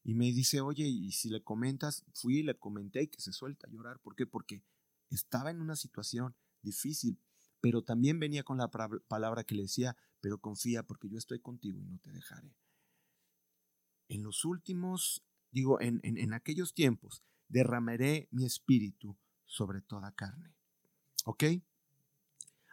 y 0.08 0.16
me 0.16 0.32
dice, 0.32 0.62
oye, 0.62 0.88
y 0.88 1.12
si 1.12 1.30
le 1.30 1.44
comentas, 1.44 2.06
fui 2.14 2.38
y 2.38 2.44
le 2.44 2.58
comenté 2.58 3.04
y 3.04 3.08
que 3.10 3.20
se 3.20 3.34
suelta 3.34 3.68
a 3.68 3.70
llorar. 3.70 4.00
¿Por 4.00 4.16
qué? 4.16 4.26
Porque 4.26 4.64
estaba 5.10 5.52
en 5.52 5.60
una 5.60 5.76
situación 5.76 6.34
difícil, 6.62 7.20
pero 7.60 7.84
también 7.84 8.18
venía 8.18 8.44
con 8.44 8.58
la 8.58 8.72
palabra 8.72 9.44
que 9.44 9.56
le 9.56 9.64
decía, 9.64 9.98
pero 10.22 10.40
confía 10.40 10.84
porque 10.84 11.10
yo 11.10 11.18
estoy 11.18 11.42
contigo 11.42 11.82
y 11.82 11.88
no 11.88 12.00
te 12.00 12.14
dejaré. 12.14 12.56
En 14.08 14.24
los 14.24 14.46
últimos, 14.46 15.26
digo, 15.52 15.82
en, 15.82 16.00
en, 16.04 16.34
aquellos 16.34 16.74
tiempos, 16.74 17.22
derramaré 17.50 18.30
mi 18.32 18.46
espíritu 18.46 19.18
sobre 19.46 19.82
toda 19.82 20.14
carne. 20.14 20.56
¿Ok? 21.26 21.44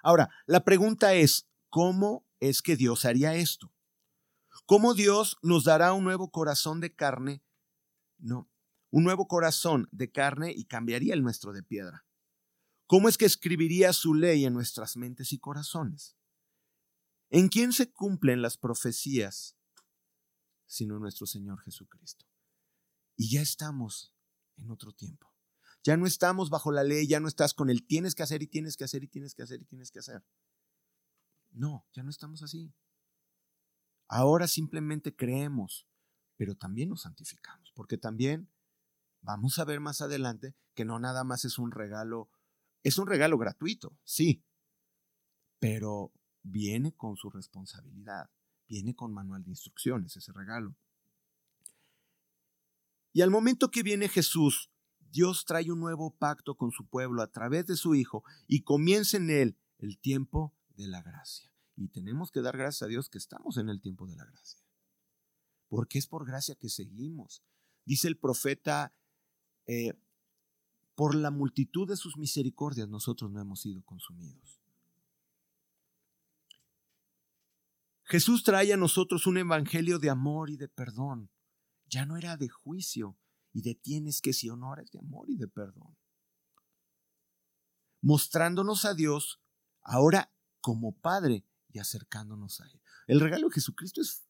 Ahora, 0.05 0.31
la 0.47 0.63
pregunta 0.63 1.15
es, 1.15 1.49
¿cómo 1.69 2.25
es 2.39 2.63
que 2.63 2.77
Dios 2.77 3.05
haría 3.05 3.35
esto? 3.35 3.74
¿Cómo 4.67 4.95
Dios 4.95 5.37
nos 5.43 5.65
dará 5.65 5.93
un 5.93 6.05
nuevo 6.05 6.31
corazón 6.31 6.81
de 6.81 6.95
carne? 6.95 7.43
No, 8.19 8.51
un 8.91 9.05
nuevo 9.05 9.27
corazón 9.27 9.89
de 9.93 10.11
carne 10.11 10.53
y 10.53 10.65
cambiaría 10.65 11.15
el 11.15 11.23
nuestro 11.23 11.53
de 11.53 11.63
piedra. 11.63 12.07
¿Cómo 12.87 13.09
es 13.09 13.19
que 13.19 13.25
escribiría 13.25 13.93
su 13.93 14.15
ley 14.15 14.45
en 14.45 14.53
nuestras 14.53 14.97
mentes 14.97 15.33
y 15.33 15.39
corazones? 15.39 16.17
¿En 17.31 17.49
quién 17.49 17.73
se 17.73 17.91
cumplen 17.91 18.43
las 18.43 18.57
profecías 18.57 19.57
sino 20.67 20.99
nuestro 20.99 21.27
Señor 21.27 21.61
Jesucristo? 21.61 22.27
Y 23.17 23.31
ya 23.31 23.43
estamos 23.43 24.15
en 24.57 24.71
otro 24.71 24.93
tiempo. 24.93 25.33
Ya 25.83 25.97
no 25.97 26.07
estamos 26.07 26.51
bajo 26.51 26.73
la 26.73 26.85
ley, 26.85 27.07
ya 27.07 27.21
no 27.21 27.29
estás 27.29 27.53
con 27.53 27.71
el 27.71 27.87
tienes 27.87 28.15
que 28.15 28.23
hacer 28.23 28.43
y 28.43 28.47
tienes 28.47 28.77
que 28.77 28.85
hacer 28.85 29.05
y 29.05 29.09
tienes 29.09 29.35
que 29.35 29.43
hacer 29.43 29.61
y 29.61 29.65
tienes 29.65 29.91
que 29.91 29.99
hacer. 29.99 30.25
No, 31.51 31.87
ya 31.93 32.03
no 32.03 32.11
estamos 32.11 32.43
así. 32.43 32.73
Ahora 34.09 34.47
simplemente 34.47 35.15
creemos, 35.15 35.87
pero 36.37 36.55
también 36.55 36.91
nos 36.91 37.03
santificamos, 37.03 37.73
porque 37.75 37.99
también 37.99 38.51
vamos 39.23 39.59
a 39.59 39.65
ver 39.65 39.81
más 39.81 40.01
adelante 40.01 40.55
que 40.75 40.85
no 40.85 40.99
nada 40.99 41.25
más 41.25 41.45
es 41.45 41.59
un 41.59 41.71
regalo 41.71 42.31
es 42.85 42.99
un 42.99 43.07
regalo 43.07 43.39
gratuito, 43.39 43.99
sí, 44.05 44.45
pero 45.59 46.13
viene 46.43 46.93
con 46.93 47.17
su 47.17 47.31
responsabilidad, 47.31 48.31
viene 48.69 48.95
con 48.95 49.13
manual 49.13 49.43
de 49.43 49.51
instrucciones 49.51 50.15
ese 50.17 50.33
regalo. 50.33 50.77
Y 53.15 53.23
al 53.23 53.31
momento 53.31 53.71
que 53.71 53.83
viene 53.83 54.11
Jesús, 54.11 54.71
Dios 54.99 55.47
trae 55.47 55.73
un 55.73 55.81
nuevo 55.81 56.15
pacto 56.15 56.57
con 56.57 56.73
su 56.73 56.87
pueblo 56.87 57.23
a 57.23 57.31
través 57.31 57.67
de 57.67 57.77
su 57.77 57.95
Hijo 57.95 58.23
y 58.47 58.63
comienza 58.63 59.17
en 59.17 59.31
él 59.31 59.59
el 59.79 59.99
tiempo 59.99 60.53
de 60.77 60.89
la 60.89 61.01
gracia. 61.01 61.54
Y 61.77 61.89
tenemos 61.89 62.31
que 62.31 62.41
dar 62.41 62.57
gracias 62.57 62.83
a 62.83 62.87
Dios 62.87 63.09
que 63.09 63.19
estamos 63.19 63.57
en 63.57 63.69
el 63.69 63.81
tiempo 63.81 64.07
de 64.07 64.17
la 64.17 64.25
gracia. 64.25 64.61
Porque 65.69 65.99
es 65.99 66.07
por 66.07 66.27
gracia 66.27 66.55
que 66.55 66.69
seguimos. 66.69 67.43
Dice 67.85 68.09
el 68.09 68.17
profeta 68.17 68.95
eh, 69.67 69.95
por 70.95 71.15
la 71.15 71.31
multitud 71.31 71.89
de 71.89 71.97
sus 71.97 72.17
misericordias 72.17 72.89
nosotros 72.89 73.31
no 73.31 73.41
hemos 73.41 73.61
sido 73.61 73.83
consumidos. 73.83 74.61
Jesús 78.05 78.45
trae 78.45 78.73
a 78.73 78.77
nosotros 78.77 79.27
un 79.27 79.39
evangelio 79.39 79.99
de 79.99 80.11
amor 80.11 80.51
y 80.51 80.57
de 80.57 80.69
perdón. 80.69 81.31
Ya 81.87 82.07
no 82.07 82.17
era 82.17 82.37
de 82.37 82.49
juicio 82.49 83.19
y 83.53 83.63
de 83.63 83.75
tienes 83.75 84.21
que 84.21 84.33
si 84.33 84.49
honores 84.51 84.91
de 84.91 84.99
amor 84.99 85.31
y 85.31 85.37
de 85.37 85.49
perdón. 85.49 85.97
Mostrándonos 88.03 88.85
a 88.85 88.95
Dios 88.95 89.41
ahora 89.81 90.33
como 90.61 90.93
Padre 90.93 91.45
y 91.75 91.81
acercándonos 91.81 92.61
a 92.61 92.67
Él. 92.67 92.81
El 93.09 93.21
regalo 93.21 93.49
de 93.49 93.55
Jesucristo 93.55 94.01
es 94.01 94.25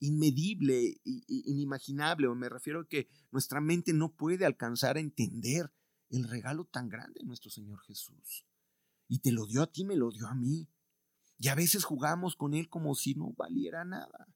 inmedible, 0.00 1.00
inimaginable, 1.04 2.26
o 2.26 2.34
me 2.34 2.48
refiero 2.48 2.80
a 2.80 2.88
que 2.88 3.08
nuestra 3.30 3.60
mente 3.60 3.92
no 3.92 4.14
puede 4.16 4.46
alcanzar 4.46 4.96
a 4.96 5.00
entender 5.00 5.72
el 6.08 6.24
regalo 6.24 6.64
tan 6.64 6.88
grande 6.88 7.20
de 7.20 7.26
nuestro 7.26 7.50
Señor 7.50 7.80
Jesús. 7.86 8.46
Y 9.08 9.18
te 9.18 9.30
lo 9.30 9.46
dio 9.46 9.62
a 9.62 9.70
ti, 9.70 9.84
me 9.84 9.94
lo 9.94 10.10
dio 10.10 10.26
a 10.26 10.34
mí. 10.34 10.68
Y 11.38 11.48
a 11.48 11.54
veces 11.54 11.84
jugamos 11.84 12.34
con 12.34 12.54
Él 12.54 12.70
como 12.70 12.94
si 12.94 13.14
no 13.14 13.34
valiera 13.36 13.84
nada. 13.84 14.26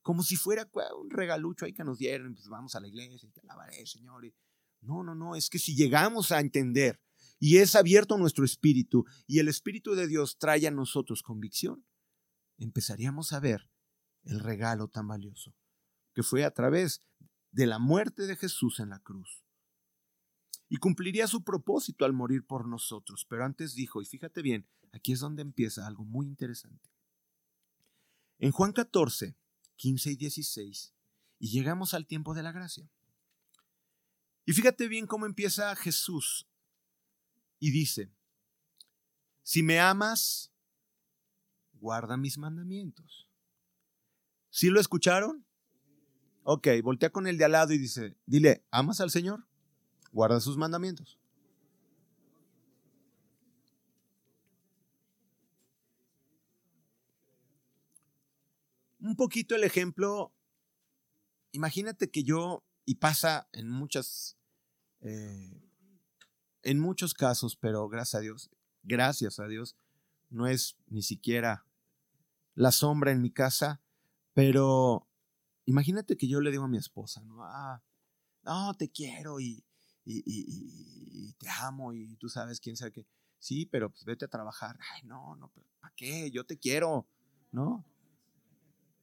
Como 0.00 0.22
si 0.22 0.36
fuera 0.36 0.70
un 1.00 1.10
regalucho 1.10 1.64
ahí 1.64 1.72
que 1.72 1.82
nos 1.82 1.98
dieron, 1.98 2.34
pues 2.34 2.46
vamos 2.48 2.76
a 2.76 2.80
la 2.80 2.86
iglesia 2.86 3.28
y 3.28 3.32
te 3.32 3.40
alabaré, 3.40 3.84
Señor. 3.84 4.32
No, 4.80 5.02
no, 5.02 5.16
no, 5.16 5.34
es 5.34 5.50
que 5.50 5.58
si 5.58 5.74
llegamos 5.74 6.30
a 6.30 6.38
entender 6.38 7.02
y 7.38 7.58
es 7.58 7.74
abierto 7.74 8.16
nuestro 8.16 8.44
espíritu 8.44 9.04
y 9.26 9.38
el 9.38 9.48
Espíritu 9.48 9.94
de 9.94 10.06
Dios 10.06 10.38
trae 10.38 10.66
a 10.66 10.70
nosotros 10.70 11.22
convicción, 11.22 11.84
empezaríamos 12.56 13.32
a 13.32 13.40
ver 13.40 13.68
el 14.22 14.40
regalo 14.40 14.88
tan 14.88 15.08
valioso 15.08 15.54
que 16.14 16.22
fue 16.22 16.44
a 16.44 16.52
través 16.52 17.02
de 17.50 17.66
la 17.66 17.78
muerte 17.78 18.26
de 18.26 18.36
Jesús 18.36 18.80
en 18.80 18.90
la 18.90 19.00
cruz. 19.00 19.44
Y 20.68 20.78
cumpliría 20.78 21.26
su 21.26 21.44
propósito 21.44 22.04
al 22.04 22.12
morir 22.12 22.46
por 22.46 22.66
nosotros. 22.66 23.26
Pero 23.28 23.44
antes 23.44 23.74
dijo, 23.74 24.00
y 24.00 24.06
fíjate 24.06 24.40
bien, 24.40 24.66
aquí 24.92 25.12
es 25.12 25.20
donde 25.20 25.42
empieza 25.42 25.86
algo 25.86 26.04
muy 26.04 26.26
interesante. 26.26 26.90
En 28.38 28.50
Juan 28.50 28.72
14, 28.72 29.36
15 29.76 30.10
y 30.10 30.16
16, 30.16 30.94
y 31.38 31.48
llegamos 31.50 31.94
al 31.94 32.06
tiempo 32.06 32.34
de 32.34 32.42
la 32.42 32.52
gracia. 32.52 32.90
Y 34.46 34.52
fíjate 34.52 34.88
bien 34.88 35.06
cómo 35.06 35.26
empieza 35.26 35.74
Jesús 35.76 36.48
y 37.58 37.70
dice, 37.70 38.10
si 39.42 39.62
me 39.62 39.80
amas, 39.80 40.50
guarda 41.74 42.16
mis 42.16 42.38
mandamientos. 42.38 43.28
¿Sí 44.50 44.70
lo 44.70 44.80
escucharon? 44.80 45.44
Ok, 46.44 46.68
voltea 46.82 47.10
con 47.10 47.26
el 47.26 47.38
de 47.38 47.46
al 47.46 47.52
lado 47.52 47.72
y 47.72 47.78
dice, 47.78 48.16
dile, 48.26 48.64
¿amas 48.70 49.00
al 49.00 49.10
Señor? 49.10 49.46
Guarda 50.12 50.40
sus 50.40 50.56
mandamientos. 50.56 51.18
Un 59.00 59.16
poquito 59.16 59.54
el 59.54 59.64
ejemplo, 59.64 60.32
imagínate 61.52 62.10
que 62.10 62.24
yo, 62.24 62.64
y 62.86 62.96
pasa 62.96 63.48
en 63.52 63.68
muchas, 63.68 64.38
eh, 65.00 65.63
en 66.64 66.80
muchos 66.80 67.14
casos, 67.14 67.56
pero 67.56 67.88
gracias 67.88 68.14
a 68.14 68.20
Dios, 68.20 68.50
gracias 68.82 69.38
a 69.38 69.46
Dios, 69.46 69.76
no 70.30 70.46
es 70.46 70.76
ni 70.88 71.02
siquiera 71.02 71.64
la 72.54 72.72
sombra 72.72 73.12
en 73.12 73.22
mi 73.22 73.30
casa, 73.30 73.80
pero 74.32 75.08
imagínate 75.66 76.16
que 76.16 76.28
yo 76.28 76.40
le 76.40 76.50
digo 76.50 76.64
a 76.64 76.68
mi 76.68 76.78
esposa, 76.78 77.22
no, 77.22 77.44
ah, 77.44 77.82
no, 78.42 78.74
te 78.74 78.90
quiero 78.90 79.40
y, 79.40 79.64
te 80.04 81.48
amo 81.60 81.92
y 81.92 82.16
tú 82.16 82.28
sabes 82.28 82.60
quién 82.60 82.76
sabe 82.76 82.92
qué. 82.92 83.06
Sí, 83.38 83.66
pero 83.66 83.90
pues 83.90 84.04
vete 84.04 84.24
a 84.24 84.28
trabajar. 84.28 84.78
Ay, 84.92 85.02
no, 85.04 85.36
no, 85.36 85.52
¿para 85.80 85.94
qué? 85.96 86.30
Yo 86.30 86.44
te 86.44 86.58
quiero, 86.58 87.06
¿no? 87.50 87.84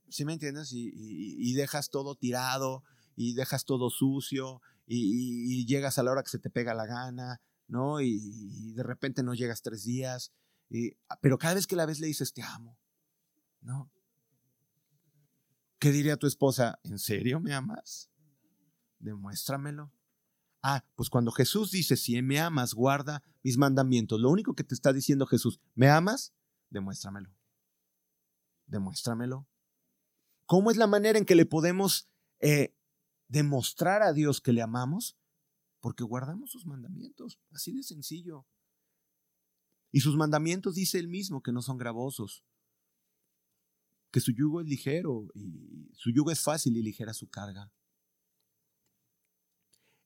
¿Sí 0.10 0.26
me 0.26 0.34
entiendes? 0.34 0.72
Y, 0.74 1.54
dejas 1.54 1.90
todo 1.90 2.16
tirado 2.16 2.84
y 3.16 3.34
dejas 3.34 3.66
todo 3.66 3.90
sucio 3.90 4.62
y, 4.88 5.66
llegas 5.66 5.98
a 5.98 6.04
la 6.04 6.12
hora 6.12 6.24
que 6.24 6.30
se 6.30 6.40
te 6.40 6.50
pega 6.50 6.74
la 6.74 6.86
gana, 6.86 7.42
¿no? 7.72 8.02
Y, 8.02 8.74
de 8.74 8.84
repente 8.84 9.24
no 9.24 9.34
llegas 9.34 9.62
tres 9.62 9.84
días. 9.84 10.32
pero 11.22 11.38
cada 11.38 11.56
vez 11.56 11.66
que 11.66 11.76
la 11.76 11.86
ves 11.86 12.00
le 12.00 12.08
dices, 12.08 12.34
te 12.34 12.44
amo, 12.44 12.78
¿no? 13.62 13.90
¿Qué 15.80 15.92
diría 15.92 16.18
tu 16.18 16.28
esposa? 16.28 16.80
¿En 16.84 17.00
serio 17.00 17.40
me 17.40 17.54
amas? 17.54 18.12
Demuéstramelo. 19.00 19.92
Ah, 20.62 20.86
pues 20.96 21.10
cuando 21.10 21.32
Jesús 21.32 21.72
dice, 21.72 21.98
si 21.98 22.22
me 22.22 22.40
amas, 22.40 22.74
guarda 22.76 23.24
mis 23.42 23.58
mandamientos, 23.58 24.20
lo 24.20 24.30
único 24.30 24.54
que 24.54 24.64
te 24.64 24.76
está 24.76 24.94
diciendo 24.94 25.26
Jesús, 25.26 25.60
¿me 25.74 25.90
amas? 25.90 26.34
Demuéstramelo. 26.70 27.34
Demuéstramelo. 28.68 29.48
¿Cómo 30.46 30.70
es 30.70 30.78
la 30.78 30.88
manera 30.88 31.18
en 31.18 31.26
que 31.26 31.36
le 31.36 31.46
podemos 31.46 32.10
eh, 32.40 32.76
demostrar 33.28 34.04
a 34.04 34.14
Dios 34.14 34.42
que 34.42 34.54
le 34.54 34.62
amamos? 34.62 35.18
Porque 35.82 36.04
guardamos 36.04 36.52
sus 36.52 36.66
mandamientos, 36.66 37.40
así 37.52 37.74
de 37.74 37.84
sencillo. 37.84 38.48
Y 39.92 40.00
sus 40.00 40.16
mandamientos 40.16 40.76
dice 40.76 41.00
él 41.00 41.10
mismo 41.10 41.44
que 41.44 41.52
no 41.52 41.62
son 41.62 41.78
gravosos, 41.78 42.46
que 44.12 44.22
su 44.22 44.32
yugo 44.32 44.62
es 44.62 44.68
ligero 44.68 45.28
y 45.34 45.92
su 45.94 46.12
yugo 46.12 46.32
es 46.32 46.42
fácil 46.42 46.78
y 46.78 46.84
ligera 46.84 47.14
su 47.14 47.30
carga. 47.30 47.72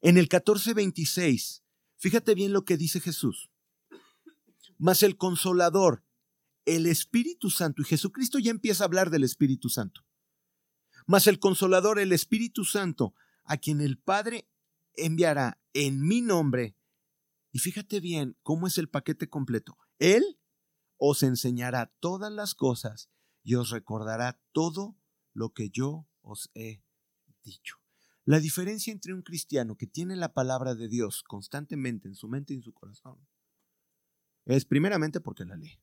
En 0.02 0.18
el 0.18 0.30
14:26, 0.30 1.64
fíjate 1.98 2.36
bien 2.36 2.54
lo 2.54 2.64
que 2.66 2.78
dice 2.78 3.00
Jesús. 3.00 3.50
Mas 4.78 5.04
el 5.04 5.18
consolador, 5.18 6.04
el 6.66 6.86
Espíritu 6.86 7.50
Santo, 7.50 7.82
y 7.82 7.86
Jesucristo 7.86 8.40
ya 8.40 8.52
empieza 8.52 8.84
a 8.84 8.88
hablar 8.88 9.10
del 9.10 9.24
Espíritu 9.24 9.70
Santo. 9.70 10.06
Mas 11.06 11.28
el 11.28 11.40
consolador, 11.40 12.00
el 12.00 12.12
Espíritu 12.12 12.66
Santo, 12.66 13.14
a 13.44 13.58
quien 13.58 13.82
el 13.82 13.98
Padre 13.98 14.48
enviará 14.98 15.62
en 15.74 16.02
mi 16.02 16.22
nombre, 16.22 16.78
y 17.52 17.60
fíjate 17.60 18.00
bien 18.00 18.38
cómo 18.44 18.68
es 18.68 18.78
el 18.78 18.90
paquete 18.90 19.30
completo. 19.30 19.78
Él 20.00 20.40
os 20.98 21.24
enseñará 21.24 21.94
todas 22.00 22.32
las 22.32 22.54
cosas 22.54 23.10
y 23.44 23.56
os 23.56 23.70
recordará 23.70 24.42
todo 24.52 24.98
lo 25.34 25.54
que 25.54 25.70
yo 25.70 26.08
os 26.22 26.50
he 26.54 26.84
dicho. 27.44 27.78
La 28.26 28.40
diferencia 28.40 28.92
entre 28.92 29.14
un 29.14 29.22
cristiano 29.22 29.78
que 29.78 29.86
tiene 29.86 30.16
la 30.16 30.34
palabra 30.34 30.74
de 30.74 30.88
Dios 30.88 31.24
constantemente 31.24 32.08
en 32.08 32.16
su 32.16 32.28
mente 32.28 32.54
y 32.54 32.58
en 32.58 32.64
su 32.64 32.74
corazón 32.74 33.20
es 34.46 34.66
primeramente 34.66 35.22
porque 35.22 35.46
la 35.46 35.56
lee. 35.56 35.80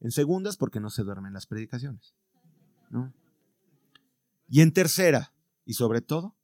En 0.00 0.10
segundas 0.10 0.56
porque 0.56 0.80
no 0.80 0.90
se 0.90 1.04
duerme 1.04 1.28
en 1.28 1.34
las 1.34 1.46
predicaciones. 1.46 2.14
Y 4.48 4.62
en 4.62 4.72
tercera, 4.72 5.32
y 5.64 5.74
sobre 5.74 6.00
todo, 6.00 6.36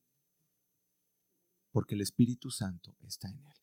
porque 1.76 1.94
el 1.94 2.00
Espíritu 2.00 2.50
Santo 2.50 2.96
está 3.06 3.28
en 3.28 3.36
él. 3.44 3.54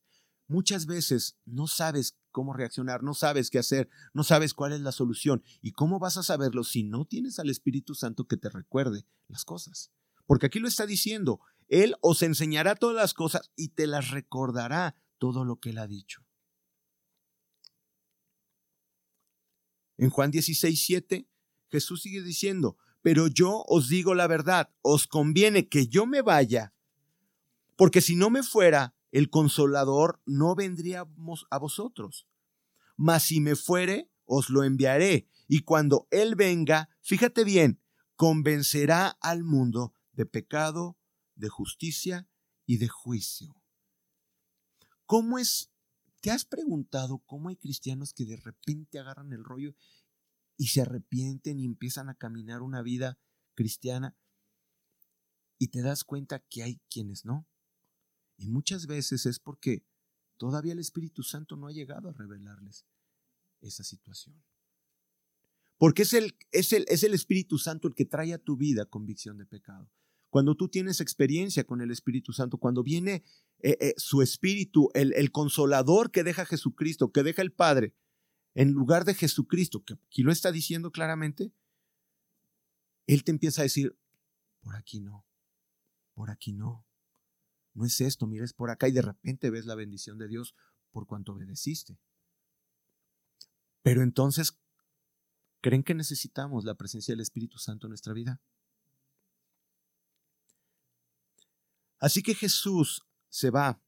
Muchas 0.46 0.86
veces 0.86 1.36
no 1.44 1.66
sabes 1.66 2.16
cómo 2.30 2.52
reaccionar, 2.52 3.02
no 3.02 3.12
sabes 3.12 3.50
qué 3.50 3.58
hacer, 3.58 3.88
no 4.12 4.22
sabes 4.22 4.54
cuál 4.54 4.72
es 4.72 4.82
la 4.82 4.92
solución. 4.92 5.42
¿Y 5.60 5.72
cómo 5.72 5.98
vas 5.98 6.16
a 6.16 6.22
saberlo 6.22 6.62
si 6.62 6.84
no 6.84 7.06
tienes 7.06 7.40
al 7.40 7.50
Espíritu 7.50 7.96
Santo 7.96 8.28
que 8.28 8.36
te 8.36 8.50
recuerde 8.50 9.04
las 9.26 9.44
cosas? 9.44 9.90
Porque 10.26 10.46
aquí 10.46 10.60
lo 10.60 10.68
está 10.68 10.86
diciendo, 10.86 11.40
Él 11.66 11.96
os 12.02 12.22
enseñará 12.22 12.76
todas 12.76 12.94
las 12.94 13.14
cosas 13.14 13.50
y 13.56 13.70
te 13.70 13.88
las 13.88 14.12
recordará 14.12 14.94
todo 15.18 15.44
lo 15.44 15.58
que 15.58 15.70
Él 15.70 15.78
ha 15.78 15.88
dicho. 15.88 16.24
En 19.96 20.10
Juan 20.10 20.30
16, 20.30 20.80
7, 20.80 21.28
Jesús 21.68 22.02
sigue 22.02 22.22
diciendo, 22.22 22.76
pero 23.02 23.26
yo 23.26 23.64
os 23.66 23.88
digo 23.88 24.14
la 24.14 24.28
verdad, 24.28 24.72
os 24.82 25.08
conviene 25.08 25.68
que 25.68 25.88
yo 25.88 26.06
me 26.06 26.22
vaya, 26.22 26.73
porque 27.76 28.00
si 28.00 28.16
no 28.16 28.30
me 28.30 28.42
fuera, 28.42 28.94
el 29.10 29.30
consolador 29.30 30.20
no 30.26 30.54
vendría 30.54 31.06
a 31.50 31.58
vosotros. 31.58 32.26
Mas 32.96 33.24
si 33.24 33.40
me 33.40 33.56
fuere, 33.56 34.10
os 34.24 34.50
lo 34.50 34.64
enviaré. 34.64 35.28
Y 35.48 35.60
cuando 35.60 36.08
Él 36.10 36.34
venga, 36.34 36.88
fíjate 37.00 37.44
bien, 37.44 37.80
convencerá 38.16 39.08
al 39.20 39.44
mundo 39.44 39.92
de 40.12 40.26
pecado, 40.26 40.98
de 41.34 41.48
justicia 41.48 42.28
y 42.66 42.78
de 42.78 42.88
juicio. 42.88 43.54
¿Cómo 45.06 45.38
es? 45.38 45.70
¿Te 46.20 46.30
has 46.30 46.44
preguntado 46.44 47.18
cómo 47.26 47.50
hay 47.50 47.56
cristianos 47.56 48.14
que 48.14 48.24
de 48.24 48.36
repente 48.36 48.98
agarran 48.98 49.32
el 49.32 49.44
rollo 49.44 49.74
y 50.56 50.68
se 50.68 50.80
arrepienten 50.80 51.60
y 51.60 51.66
empiezan 51.66 52.08
a 52.08 52.14
caminar 52.14 52.62
una 52.62 52.80
vida 52.82 53.18
cristiana 53.54 54.16
y 55.58 55.68
te 55.68 55.82
das 55.82 56.04
cuenta 56.04 56.38
que 56.38 56.62
hay 56.62 56.80
quienes 56.88 57.24
no? 57.24 57.46
Y 58.36 58.48
muchas 58.48 58.86
veces 58.86 59.26
es 59.26 59.38
porque 59.38 59.84
todavía 60.36 60.72
el 60.72 60.78
Espíritu 60.78 61.22
Santo 61.22 61.56
no 61.56 61.66
ha 61.66 61.72
llegado 61.72 62.08
a 62.08 62.12
revelarles 62.12 62.84
esa 63.60 63.84
situación. 63.84 64.42
Porque 65.78 66.02
es 66.02 66.12
el, 66.14 66.36
es 66.52 66.72
el, 66.72 66.84
es 66.88 67.02
el 67.02 67.14
Espíritu 67.14 67.58
Santo 67.58 67.88
el 67.88 67.94
que 67.94 68.04
trae 68.04 68.32
a 68.32 68.38
tu 68.38 68.56
vida 68.56 68.86
convicción 68.86 69.36
de 69.38 69.46
pecado. 69.46 69.90
Cuando 70.30 70.56
tú 70.56 70.68
tienes 70.68 71.00
experiencia 71.00 71.64
con 71.64 71.80
el 71.80 71.90
Espíritu 71.90 72.32
Santo, 72.32 72.58
cuando 72.58 72.82
viene 72.82 73.22
eh, 73.60 73.76
eh, 73.80 73.94
su 73.96 74.20
Espíritu, 74.22 74.90
el, 74.94 75.12
el 75.14 75.30
consolador 75.30 76.10
que 76.10 76.24
deja 76.24 76.44
Jesucristo, 76.44 77.12
que 77.12 77.22
deja 77.22 77.42
el 77.42 77.52
Padre, 77.52 77.94
en 78.54 78.72
lugar 78.72 79.04
de 79.04 79.14
Jesucristo, 79.14 79.84
que 79.84 79.94
aquí 79.94 80.22
lo 80.22 80.32
está 80.32 80.52
diciendo 80.52 80.90
claramente, 80.90 81.52
Él 83.06 83.24
te 83.24 83.32
empieza 83.32 83.62
a 83.62 83.64
decir, 83.64 83.96
por 84.60 84.76
aquí 84.76 85.00
no, 85.00 85.24
por 86.14 86.30
aquí 86.30 86.52
no, 86.52 86.84
no 87.74 87.84
es 87.84 88.00
esto, 88.00 88.26
mires 88.26 88.52
por 88.52 88.70
acá 88.70 88.88
y 88.88 88.92
de 88.92 89.02
repente 89.02 89.50
ves 89.50 89.66
la 89.66 89.74
bendición 89.74 90.16
de 90.18 90.28
Dios 90.28 90.54
por 90.90 91.06
cuanto 91.06 91.32
obedeciste. 91.32 91.98
Pero 93.82 94.02
entonces, 94.02 94.56
¿creen 95.60 95.82
que 95.82 95.94
necesitamos 95.94 96.64
la 96.64 96.76
presencia 96.76 97.12
del 97.12 97.20
Espíritu 97.20 97.58
Santo 97.58 97.86
en 97.86 97.90
nuestra 97.90 98.14
vida? 98.14 98.40
Así 101.98 102.22
que 102.22 102.34
Jesús 102.34 103.06
se 103.28 103.50
va, 103.50 103.82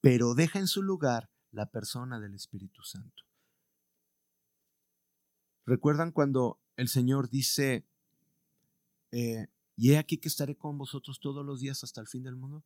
pero 0.00 0.34
deja 0.34 0.58
en 0.58 0.66
su 0.66 0.82
lugar 0.82 1.30
la 1.52 1.70
persona 1.70 2.18
del 2.20 2.34
Espíritu 2.34 2.82
Santo. 2.82 3.24
¿Recuerdan 5.66 6.12
cuando 6.12 6.58
el 6.76 6.88
Señor 6.88 7.28
dice, 7.28 7.86
eh, 9.12 9.48
y 9.76 9.92
he 9.92 9.98
aquí 9.98 10.18
que 10.18 10.28
estaré 10.28 10.56
con 10.56 10.78
vosotros 10.78 11.20
todos 11.20 11.44
los 11.44 11.60
días 11.60 11.84
hasta 11.84 12.00
el 12.00 12.08
fin 12.08 12.22
del 12.22 12.36
mundo? 12.36 12.64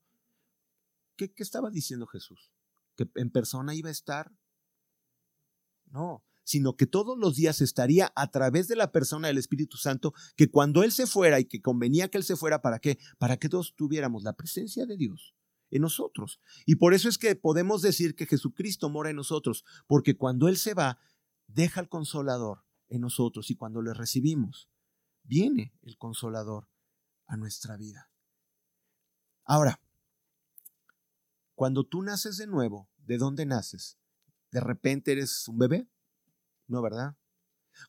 ¿Qué, 1.30 1.42
estaba 1.42 1.70
diciendo 1.70 2.06
Jesús? 2.06 2.52
¿Que 2.96 3.08
en 3.16 3.30
persona 3.30 3.74
iba 3.74 3.88
a 3.88 3.92
estar? 3.92 4.32
No, 5.86 6.24
sino 6.44 6.76
que 6.76 6.86
todos 6.86 7.18
los 7.18 7.36
días 7.36 7.60
estaría 7.60 8.12
a 8.16 8.30
través 8.30 8.68
de 8.68 8.76
la 8.76 8.92
persona 8.92 9.28
del 9.28 9.38
Espíritu 9.38 9.76
Santo, 9.76 10.14
que 10.36 10.50
cuando 10.50 10.82
Él 10.82 10.92
se 10.92 11.06
fuera 11.06 11.38
y 11.40 11.44
que 11.44 11.60
convenía 11.60 12.08
que 12.08 12.18
Él 12.18 12.24
se 12.24 12.36
fuera, 12.36 12.62
¿para 12.62 12.78
qué? 12.78 12.98
Para 13.18 13.36
que 13.36 13.48
todos 13.48 13.74
tuviéramos 13.76 14.22
la 14.22 14.34
presencia 14.34 14.86
de 14.86 14.96
Dios 14.96 15.34
en 15.70 15.82
nosotros. 15.82 16.40
Y 16.66 16.76
por 16.76 16.94
eso 16.94 17.08
es 17.08 17.18
que 17.18 17.34
podemos 17.34 17.82
decir 17.82 18.14
que 18.14 18.26
Jesucristo 18.26 18.88
mora 18.88 19.10
en 19.10 19.16
nosotros, 19.16 19.64
porque 19.86 20.16
cuando 20.16 20.48
Él 20.48 20.56
se 20.56 20.74
va, 20.74 20.98
deja 21.46 21.80
el 21.80 21.88
consolador 21.88 22.64
en 22.88 23.00
nosotros 23.00 23.50
y 23.50 23.56
cuando 23.56 23.82
le 23.82 23.94
recibimos, 23.94 24.68
viene 25.22 25.74
el 25.82 25.96
consolador 25.96 26.68
a 27.26 27.36
nuestra 27.36 27.76
vida. 27.76 28.10
Ahora, 29.44 29.81
cuando 31.54 31.84
tú 31.84 32.02
naces 32.02 32.36
de 32.36 32.46
nuevo, 32.46 32.88
¿de 33.06 33.18
dónde 33.18 33.46
naces? 33.46 33.98
¿De 34.50 34.60
repente 34.60 35.12
eres 35.12 35.48
un 35.48 35.58
bebé? 35.58 35.88
No, 36.66 36.82
¿verdad? 36.82 37.16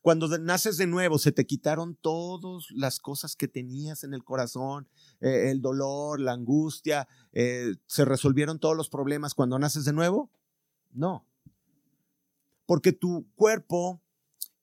Cuando 0.02 0.28
naces 0.38 0.78
de 0.78 0.88
nuevo, 0.88 1.20
se 1.20 1.32
te 1.32 1.46
quitaron 1.46 1.96
todas 1.96 2.66
las 2.72 3.00
cosas 3.00 3.36
que 3.36 3.48
tenías 3.48 4.04
en 4.04 4.14
el 4.14 4.24
corazón, 4.24 4.88
eh, 5.20 5.52
el 5.52 5.62
dolor, 5.62 6.20
la 6.20 6.34
angustia, 6.34 7.08
eh, 7.34 7.76
se 7.86 8.06
resolvieron 8.06 8.60
todos 8.60 8.78
los 8.78 8.90
problemas 8.90 9.34
cuando 9.34 9.60
naces 9.60 9.86
de 9.86 9.94
nuevo. 9.94 10.32
No. 10.92 11.28
Porque 12.66 12.94
tu 12.94 13.28
cuerpo 13.36 14.02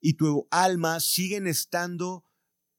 y 0.01 0.15
tu 0.15 0.47
alma 0.51 1.01
siguen 1.01 1.47
estando 1.47 2.25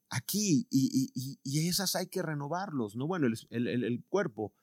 aquí 0.10 0.68
y, 0.72 1.68
esas 1.68 1.96
hay 1.96 2.08
que 2.08 2.22
renovarlos, 2.22 2.96
¿no? 2.96 3.08
Bueno, 3.08 3.28
el 3.50 4.04
cuerpo 4.10 4.54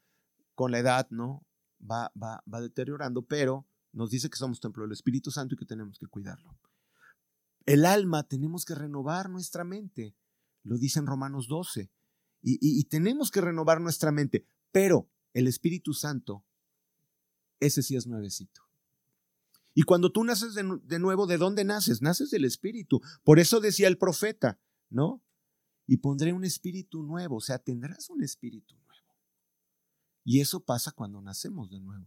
con 0.54 0.72
la 0.72 0.80
edad, 0.80 1.06
¿no? 1.10 1.46
Va, 1.80 2.12
va, 2.20 2.42
va 2.52 2.60
deteriorando, 2.60 3.22
pero 3.22 3.66
nos 3.92 4.10
dice 4.10 4.30
que 4.30 4.36
somos 4.36 4.60
templo 4.60 4.84
del 4.84 4.92
Espíritu 4.92 5.30
Santo 5.30 5.54
y 5.54 5.58
que 5.58 5.64
tenemos 5.64 5.98
que 5.98 6.06
cuidarlo. 6.06 6.58
El 7.66 7.84
alma 7.84 8.22
tenemos 8.22 8.64
que 8.64 8.74
renovar 8.74 9.28
nuestra 9.28 9.64
mente, 9.64 10.16
lo 10.62 10.78
dice 10.78 11.00
en 11.00 11.06
Romanos 11.06 11.48
12, 11.48 11.90
y, 12.40 12.84
tenemos 12.84 13.30
que 13.30 13.40
renovar 13.40 13.80
nuestra 13.80 14.12
mente, 14.12 14.46
pero 14.70 15.10
el 15.34 15.48
Espíritu 15.48 15.92
Santo, 15.92 16.44
ese 17.58 17.82
sí 17.82 17.96
es 17.96 18.06
nuevecito. 18.06 18.62
Y 19.74 19.82
cuando 19.82 20.12
tú 20.12 20.24
naces 20.24 20.54
de, 20.54 20.78
de, 20.84 20.98
nuevo, 20.98 21.26
¿de 21.26 21.36
dónde 21.36 21.64
naces? 21.64 22.00
Naces 22.00 22.30
del 22.30 22.44
Espíritu. 22.44 23.00
Por 23.22 23.38
eso 23.38 23.60
decía 23.60 23.88
el 23.88 23.98
profeta, 23.98 24.58
¿no? 24.88 25.22
Y 25.86 25.98
pondré 25.98 26.32
un 26.32 26.44
espíritu 26.44 27.02
nuevo, 27.02 27.36
o 27.36 27.40
sea, 27.40 27.58
tendrás 27.58 28.08
un 28.10 28.22
espíritu 28.22 28.76
y 30.28 30.42
eso 30.42 30.60
pasa 30.60 30.92
cuando 30.92 31.22
nacemos 31.22 31.70
de 31.70 31.80
nuevo. 31.80 32.06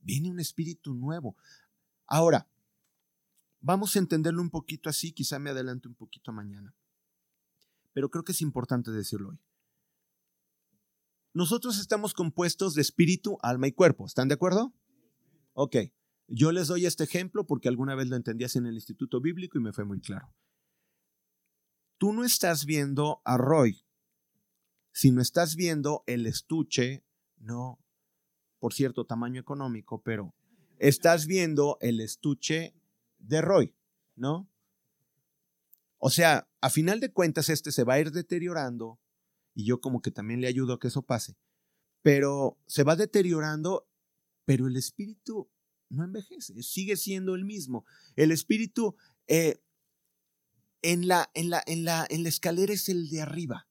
Viene 0.00 0.30
un 0.30 0.38
espíritu 0.38 0.92
nuevo. 0.92 1.34
Ahora, 2.06 2.46
vamos 3.58 3.96
a 3.96 4.00
entenderlo 4.00 4.42
un 4.42 4.50
poquito 4.50 4.90
así, 4.90 5.10
quizá 5.10 5.38
me 5.38 5.48
adelante 5.48 5.88
un 5.88 5.94
poquito 5.94 6.30
mañana. 6.30 6.74
Pero 7.94 8.10
creo 8.10 8.22
que 8.22 8.32
es 8.32 8.42
importante 8.42 8.90
decirlo 8.90 9.30
hoy. 9.30 9.40
Nosotros 11.32 11.78
estamos 11.78 12.12
compuestos 12.12 12.74
de 12.74 12.82
espíritu, 12.82 13.38
alma 13.40 13.66
y 13.66 13.72
cuerpo. 13.72 14.04
¿Están 14.04 14.28
de 14.28 14.34
acuerdo? 14.34 14.74
Ok. 15.54 15.76
Yo 16.28 16.52
les 16.52 16.68
doy 16.68 16.84
este 16.84 17.04
ejemplo 17.04 17.46
porque 17.46 17.70
alguna 17.70 17.94
vez 17.94 18.08
lo 18.08 18.16
entendías 18.16 18.56
en 18.56 18.66
el 18.66 18.74
Instituto 18.74 19.22
Bíblico 19.22 19.56
y 19.56 19.62
me 19.62 19.72
fue 19.72 19.86
muy 19.86 20.02
claro. 20.02 20.34
Tú 21.96 22.12
no 22.12 22.24
estás 22.24 22.66
viendo 22.66 23.22
a 23.24 23.38
Roy 23.38 23.86
si 24.92 25.10
no 25.10 25.22
estás 25.22 25.56
viendo 25.56 26.04
el 26.06 26.26
estuche, 26.26 27.04
no, 27.38 27.78
por 28.58 28.74
cierto, 28.74 29.06
tamaño 29.06 29.40
económico, 29.40 30.02
pero 30.02 30.34
estás 30.78 31.26
viendo 31.26 31.78
el 31.80 32.00
estuche 32.00 32.74
de 33.18 33.40
Roy, 33.40 33.74
¿no? 34.16 34.50
O 35.98 36.10
sea, 36.10 36.48
a 36.60 36.70
final 36.70 37.00
de 37.00 37.12
cuentas, 37.12 37.48
este 37.48 37.72
se 37.72 37.84
va 37.84 37.94
a 37.94 38.00
ir 38.00 38.10
deteriorando 38.10 38.98
y 39.54 39.64
yo 39.64 39.80
como 39.80 40.00
que 40.00 40.10
también 40.10 40.40
le 40.40 40.46
ayudo 40.46 40.74
a 40.74 40.78
que 40.78 40.88
eso 40.88 41.02
pase, 41.02 41.36
pero 42.02 42.58
se 42.66 42.84
va 42.84 42.96
deteriorando, 42.96 43.88
pero 44.44 44.66
el 44.66 44.76
espíritu 44.76 45.50
no 45.90 46.04
envejece, 46.04 46.62
sigue 46.62 46.96
siendo 46.96 47.34
el 47.34 47.44
mismo. 47.44 47.84
El 48.16 48.32
espíritu 48.32 48.96
eh, 49.26 49.60
en, 50.82 51.08
la, 51.08 51.30
en, 51.34 51.50
la, 51.50 51.62
en, 51.66 51.84
la, 51.84 52.06
en 52.08 52.22
la 52.22 52.28
escalera 52.28 52.72
es 52.72 52.88
el 52.88 53.10
de 53.10 53.20
arriba. 53.20 53.69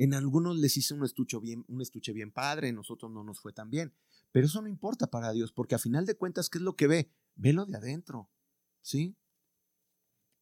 En 0.00 0.14
algunos 0.14 0.56
les 0.56 0.78
hice 0.78 0.94
un 0.94 1.04
estuche 1.04 1.38
bien, 1.40 1.62
un 1.68 1.82
estuche 1.82 2.14
bien 2.14 2.32
padre, 2.32 2.68
en 2.68 2.76
nosotros 2.76 3.12
no 3.12 3.22
nos 3.22 3.38
fue 3.38 3.52
tan 3.52 3.68
bien. 3.68 3.92
Pero 4.32 4.46
eso 4.46 4.62
no 4.62 4.68
importa 4.68 5.08
para 5.08 5.30
Dios, 5.32 5.52
porque 5.52 5.74
a 5.74 5.78
final 5.78 6.06
de 6.06 6.16
cuentas, 6.16 6.48
¿qué 6.48 6.56
es 6.56 6.64
lo 6.64 6.74
que 6.74 6.86
ve? 6.86 7.12
Ve 7.34 7.52
lo 7.52 7.66
de 7.66 7.76
adentro. 7.76 8.30
¿Sí? 8.80 9.14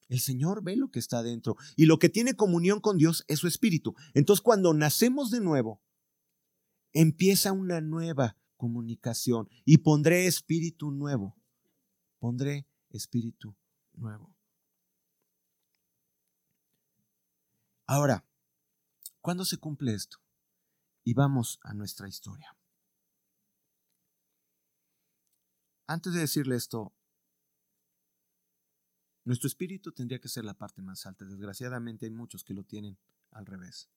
El 0.08 0.20
Señor 0.20 0.62
ve 0.62 0.76
lo 0.76 0.92
que 0.92 1.00
está 1.00 1.18
adentro. 1.18 1.56
Y 1.74 1.86
lo 1.86 1.98
que 1.98 2.08
tiene 2.08 2.34
comunión 2.34 2.78
con 2.78 2.98
Dios 2.98 3.24
es 3.26 3.40
su 3.40 3.48
espíritu. 3.48 3.96
Entonces, 4.14 4.42
cuando 4.42 4.72
nacemos 4.74 5.32
de 5.32 5.40
nuevo, 5.40 5.82
empieza 6.92 7.50
una 7.50 7.80
nueva 7.80 8.36
comunicación. 8.56 9.48
Y 9.64 9.78
pondré 9.78 10.28
espíritu 10.28 10.92
nuevo. 10.92 11.36
Pondré 12.20 12.68
espíritu 12.90 13.56
nuevo. 13.94 14.32
Ahora, 17.88 18.27
¿cuándo 19.20 19.44
se 19.44 19.58
cumple 19.58 19.94
esto? 19.94 20.18
Y 21.04 21.14
vamos 21.14 21.58
a 21.62 21.74
nuestra 21.74 22.08
historia. 22.08 22.56
Antes 25.86 26.12
de 26.12 26.20
decirle 26.20 26.56
esto, 26.56 26.94
nuestro 29.24 29.46
espíritu 29.46 29.92
tendría 29.92 30.20
que 30.20 30.28
ser 30.28 30.44
la 30.44 30.54
parte 30.54 30.82
más 30.82 31.06
alta. 31.06 31.24
Desgraciadamente 31.24 32.06
hay 32.06 32.10
muchos 32.10 32.44
que 32.44 32.54
lo 32.54 32.64
tienen 32.64 32.98
al 33.30 33.46
revés. 33.46 33.90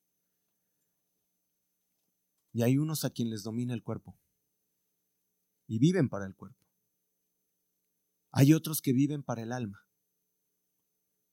Y 2.54 2.64
hay 2.64 2.78
unos 2.78 3.06
a 3.06 3.10
quien 3.10 3.30
les 3.30 3.44
domina 3.44 3.74
el 3.74 3.84
cuerpo. 3.84 4.18
Y 5.68 5.80
viven 5.80 6.10
para 6.10 6.26
el 6.26 6.36
cuerpo. 6.36 6.66
Hay 8.32 8.54
otros 8.54 8.82
que 8.82 8.94
viven 8.94 9.24
para 9.24 9.42
el 9.42 9.52
alma. 9.52 9.86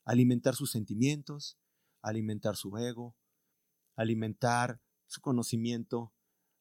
Alimentar 0.05 0.55
sus 0.55 0.71
sentimientos, 0.71 1.59
alimentar 2.03 2.57
su 2.57 2.77
ego, 2.79 3.17
alimentar 3.99 4.81
su 5.07 5.21
conocimiento, 5.21 6.13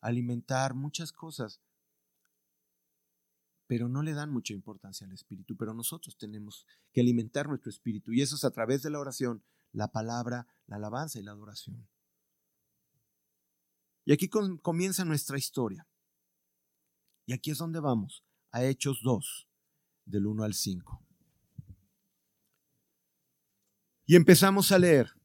alimentar 0.02 0.74
muchas 0.74 1.12
cosas 1.12 1.62
pero 3.68 3.90
no 3.90 4.02
le 4.02 4.14
dan 4.14 4.32
mucha 4.32 4.54
importancia 4.54 5.06
al 5.06 5.14
espíritu. 5.14 5.56
Pero 5.56 5.74
nosotros 5.74 6.18
tenemos 6.18 6.66
que 6.94 7.02
alimentar 7.02 7.48
nuestro 7.48 7.70
espíritu 7.70 8.14
y 8.14 8.22
eso 8.22 8.36
es 8.36 8.46
a 8.46 8.52
través 8.52 8.82
de 8.82 8.90
la 8.90 9.00
oración, 9.00 9.44
la 9.74 9.92
palabra, 9.92 10.48
la 10.66 10.78
alabanza 10.78 11.20
y 11.20 11.24
la 11.24 11.32
adoración. 11.32 11.88
Y 14.06 14.14
aquí 14.14 14.30
comienza 14.30 15.04
nuestra 15.04 15.38
historia. 15.38 15.86
Y 17.26 17.34
aquí 17.34 17.52
es 17.52 17.58
donde 17.58 17.82
vamos, 17.82 18.24
a 18.52 18.64
Hechos 18.64 19.02
2, 19.04 19.50
del 20.06 20.28
1 20.28 20.44
al 20.46 20.54
5. 20.54 21.04
Y 24.06 24.16
empezamos 24.16 24.72
a 24.72 24.80
leer. 24.80 25.17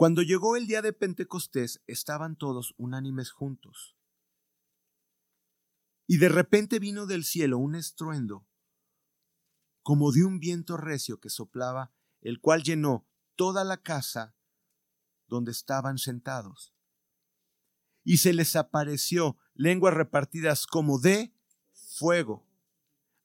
Cuando 0.00 0.22
llegó 0.22 0.56
el 0.56 0.66
día 0.66 0.80
de 0.80 0.94
Pentecostés, 0.94 1.82
estaban 1.86 2.34
todos 2.34 2.72
unánimes 2.78 3.32
juntos. 3.32 3.98
Y 6.06 6.16
de 6.16 6.30
repente 6.30 6.78
vino 6.78 7.04
del 7.04 7.22
cielo 7.22 7.58
un 7.58 7.74
estruendo, 7.74 8.48
como 9.82 10.10
de 10.10 10.24
un 10.24 10.40
viento 10.40 10.78
recio 10.78 11.20
que 11.20 11.28
soplaba, 11.28 11.92
el 12.22 12.40
cual 12.40 12.62
llenó 12.62 13.06
toda 13.36 13.62
la 13.62 13.76
casa 13.82 14.34
donde 15.26 15.50
estaban 15.50 15.98
sentados. 15.98 16.72
Y 18.02 18.16
se 18.16 18.32
les 18.32 18.56
apareció 18.56 19.36
lenguas 19.52 19.92
repartidas 19.92 20.66
como 20.66 20.98
de 20.98 21.34
fuego, 21.74 22.48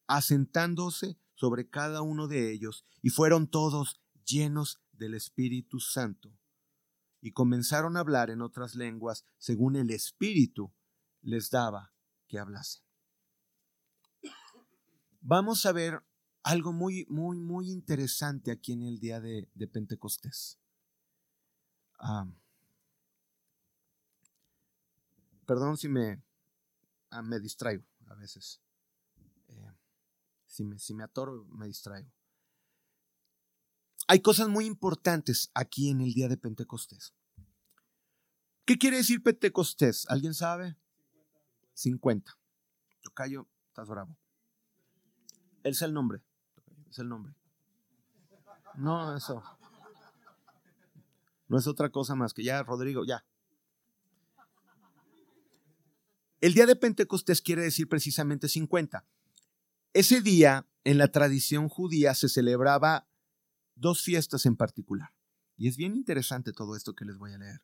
asentándose 0.07 1.17
sobre 1.35 1.69
cada 1.69 2.01
uno 2.01 2.27
de 2.27 2.51
ellos, 2.51 2.85
y 3.01 3.11
fueron 3.11 3.47
todos 3.47 4.01
llenos 4.25 4.81
del 4.91 5.13
Espíritu 5.13 5.79
Santo. 5.79 6.37
Y 7.25 7.31
comenzaron 7.31 7.97
a 7.97 8.01
hablar 8.01 8.29
en 8.29 8.43
otras 8.43 8.75
lenguas 8.75 9.25
según 9.39 9.75
el 9.77 9.89
Espíritu 9.89 10.71
les 11.23 11.49
daba 11.49 11.91
que 12.27 12.37
hablase. 12.37 12.83
Vamos 15.21 15.65
a 15.65 15.71
ver 15.71 16.03
algo 16.43 16.71
muy, 16.71 17.07
muy, 17.09 17.39
muy 17.39 17.71
interesante 17.71 18.51
aquí 18.51 18.73
en 18.73 18.83
el 18.83 18.99
día 18.99 19.21
de, 19.21 19.49
Pentecostés. 19.73 20.59
perdón 25.47 25.77
si 25.77 25.89
me, 25.89 26.21
ah, 27.09 27.23
me 27.23 27.39
distraigo 27.39 27.87
a 28.05 28.13
veces. 28.13 28.61
Eh, 29.47 29.73
si, 30.45 30.63
me, 30.63 30.77
si 30.77 30.93
me 30.93 31.03
atoro, 31.03 31.43
me 31.45 31.65
distraigo. 31.65 32.14
Hay 34.07 34.19
cosas 34.19 34.49
muy 34.49 34.65
importantes 34.65 35.49
aquí 35.53 35.89
en 35.89 36.01
el 36.01 36.13
día 36.13 36.27
de 36.27 36.37
Pentecostés. 36.37 37.13
¿Qué 38.65 38.77
quiere 38.77 38.97
decir 38.97 39.23
Pentecostés? 39.23 40.05
¿Alguien 40.09 40.33
sabe? 40.33 40.75
50. 41.73 42.37
Tocayo, 43.01 43.47
estás 43.67 43.87
bravo. 43.87 44.15
Él 45.63 45.71
es 45.71 45.81
el 45.81 45.93
nombre. 45.93 46.21
Es 46.89 46.99
el 46.99 47.09
nombre. 47.09 47.33
No, 48.75 49.15
eso. 49.15 49.43
No 51.47 51.57
es 51.57 51.67
otra 51.67 51.89
cosa 51.89 52.15
más 52.15 52.33
que 52.33 52.43
ya, 52.43 52.61
Rodrigo, 52.63 53.05
ya. 53.05 53.25
El 56.41 56.53
día 56.53 56.65
de 56.65 56.75
Pentecostés 56.75 57.41
quiere 57.41 57.63
decir 57.63 57.87
precisamente 57.87 58.47
50. 58.47 59.03
Ese 59.93 60.21
día, 60.21 60.67
en 60.83 60.97
la 60.97 61.07
tradición 61.07 61.69
judía, 61.69 62.13
se 62.13 62.29
celebraba 62.29 63.07
dos 63.75 64.01
fiestas 64.01 64.45
en 64.45 64.55
particular. 64.55 65.13
Y 65.57 65.67
es 65.67 65.77
bien 65.77 65.95
interesante 65.95 66.51
todo 66.51 66.75
esto 66.75 66.95
que 66.95 67.05
les 67.05 67.17
voy 67.17 67.33
a 67.33 67.37
leer. 67.37 67.61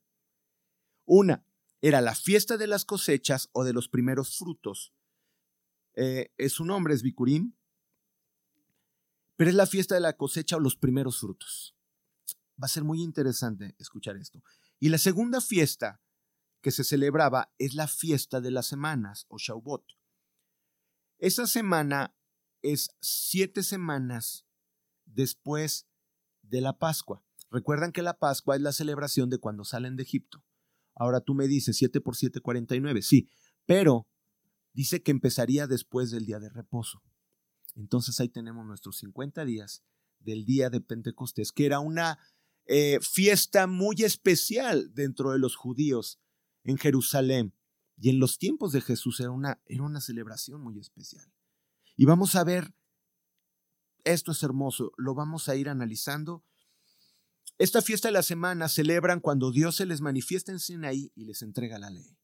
Una, 1.06 1.45
era 1.82 2.00
la 2.00 2.15
fiesta 2.15 2.58
de 2.58 2.67
las 2.67 2.86
cosechas 2.86 3.50
o 3.54 3.63
de 3.63 3.74
los 3.74 3.89
primeros 3.89 4.38
frutos. 4.38 4.93
Eh, 5.95 6.32
su 6.50 6.63
nombre 6.63 6.93
es 6.93 7.02
Bikurim, 7.02 7.54
pero 9.36 9.50
es 9.50 9.56
la 9.56 9.65
fiesta 9.65 9.95
de 9.95 10.02
la 10.02 10.15
cosecha 10.15 10.56
o 10.56 10.60
los 10.60 10.76
primeros 10.76 11.19
frutos. 11.19 11.76
Va 12.62 12.65
a 12.65 12.69
ser 12.69 12.84
muy 12.84 13.02
interesante 13.02 13.76
escuchar 13.80 14.15
esto. 14.17 14.43
Y 14.80 14.89
la 14.89 15.00
segunda 15.00 15.41
fiesta 15.41 16.02
que 16.62 16.71
se 16.71 16.84
celebraba 16.84 17.52
es 17.58 17.74
la 17.74 17.88
fiesta 17.88 18.39
de 18.39 18.52
las 18.52 18.67
semanas 18.67 19.26
o 19.30 19.38
Shaubot. 19.39 19.84
Esa 21.17 21.47
semana 21.47 22.15
es 22.62 22.95
siete 23.00 23.63
semanas 23.63 24.45
después 25.06 25.88
de 26.51 26.61
la 26.61 26.77
Pascua. 26.77 27.23
Recuerdan 27.49 27.91
que 27.91 28.01
la 28.01 28.19
Pascua 28.19 28.55
es 28.55 28.61
la 28.61 28.73
celebración 28.73 29.29
de 29.29 29.39
cuando 29.39 29.63
salen 29.63 29.95
de 29.95 30.03
Egipto. 30.03 30.43
Ahora 30.93 31.21
tú 31.21 31.33
me 31.33 31.47
dices 31.47 31.77
7 31.77 32.01
por 32.01 32.15
7, 32.15 32.41
49. 32.41 33.01
Sí, 33.01 33.29
pero 33.65 34.07
dice 34.73 35.01
que 35.01 35.11
empezaría 35.11 35.65
después 35.65 36.11
del 36.11 36.25
día 36.25 36.39
de 36.39 36.49
reposo. 36.49 37.01
Entonces 37.75 38.19
ahí 38.19 38.29
tenemos 38.29 38.65
nuestros 38.65 38.97
50 38.97 39.45
días 39.45 39.83
del 40.19 40.45
día 40.45 40.69
de 40.69 40.81
Pentecostés, 40.81 41.51
que 41.51 41.65
era 41.65 41.79
una 41.79 42.19
eh, 42.65 42.99
fiesta 43.01 43.65
muy 43.65 43.95
especial 44.03 44.93
dentro 44.93 45.31
de 45.31 45.39
los 45.39 45.55
judíos 45.55 46.19
en 46.63 46.77
Jerusalén. 46.77 47.55
Y 47.97 48.09
en 48.09 48.19
los 48.19 48.37
tiempos 48.37 48.73
de 48.73 48.81
Jesús 48.81 49.19
era 49.21 49.31
una, 49.31 49.61
era 49.65 49.83
una 49.83 50.01
celebración 50.01 50.61
muy 50.61 50.79
especial. 50.79 51.31
Y 51.95 52.05
vamos 52.05 52.35
a 52.35 52.43
ver, 52.43 52.73
esto 54.05 54.31
es 54.31 54.43
hermoso, 54.43 54.91
lo 54.97 55.13
vamos 55.15 55.49
a 55.49 55.55
ir 55.55 55.69
analizando 55.69 56.43
esta 57.61 57.83
fiesta 57.83 58.07
de 58.07 58.13
la 58.13 58.23
semana 58.23 58.69
celebran 58.69 59.19
cuando 59.19 59.51
Dios 59.51 59.75
se 59.75 59.85
les 59.85 60.01
manifiesta 60.01 60.51
en 60.51 60.57
Sinaí 60.57 61.11
y 61.13 61.25
les 61.25 61.43
entrega 61.43 61.77
la 61.77 61.91
ley. 61.91 62.17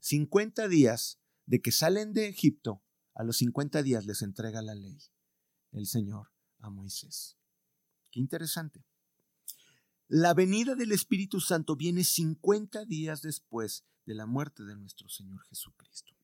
50 0.00 0.66
días 0.68 1.20
de 1.44 1.60
que 1.60 1.72
salen 1.72 2.14
de 2.14 2.28
Egipto, 2.28 2.82
a 3.14 3.22
los 3.22 3.36
50 3.36 3.82
días 3.82 4.06
les 4.06 4.22
entrega 4.22 4.62
la 4.62 4.74
ley 4.74 4.98
el 5.72 5.86
Señor 5.86 6.32
a 6.60 6.70
Moisés. 6.70 7.36
Qué 8.10 8.18
interesante. 8.18 8.86
La 10.08 10.32
venida 10.32 10.74
del 10.74 10.92
Espíritu 10.92 11.40
Santo 11.40 11.76
viene 11.76 12.02
50 12.02 12.86
días 12.86 13.20
después 13.20 13.84
de 14.06 14.14
la 14.14 14.24
muerte 14.24 14.64
de 14.64 14.74
nuestro 14.74 15.10
Señor 15.10 15.42
Jesucristo. 15.50 16.14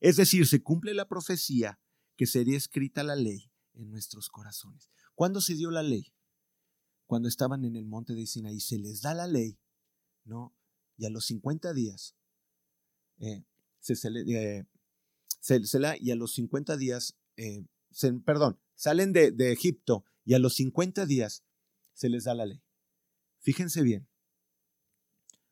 Es 0.00 0.16
decir, 0.16 0.48
se 0.48 0.60
cumple 0.60 0.92
la 0.92 1.06
profecía 1.06 1.78
que 2.16 2.26
sería 2.26 2.56
escrita 2.56 3.02
la 3.02 3.16
ley 3.16 3.50
en 3.74 3.90
nuestros 3.90 4.28
corazones. 4.28 4.90
¿Cuándo 5.14 5.40
se 5.40 5.54
dio 5.54 5.70
la 5.70 5.82
ley? 5.82 6.14
cuando 7.06 7.28
estaban 7.28 7.64
en 7.64 7.76
el 7.76 7.86
monte 7.86 8.14
de 8.14 8.26
Sinaí, 8.26 8.60
se 8.60 8.78
les 8.78 9.02
da 9.02 9.14
la 9.14 9.26
ley, 9.26 9.58
¿no? 10.24 10.54
Y 10.96 11.06
a 11.06 11.10
los 11.10 11.26
50 11.26 11.72
días 11.72 12.16
eh, 13.18 13.44
se, 13.80 13.94
eh, 14.08 14.66
y 16.00 16.10
a 16.10 16.16
los 16.16 16.34
50 16.34 16.76
días, 16.76 17.16
eh, 17.36 17.64
perdón, 18.24 18.58
salen 18.74 19.12
de 19.12 19.52
Egipto 19.52 20.04
y 20.24 20.34
a 20.34 20.38
los 20.38 20.54
50 20.54 21.06
días 21.06 21.44
se 21.92 22.08
les 22.08 22.24
da 22.24 22.34
la 22.34 22.46
ley. 22.46 22.62
Fíjense 23.40 23.82
bien, 23.82 24.08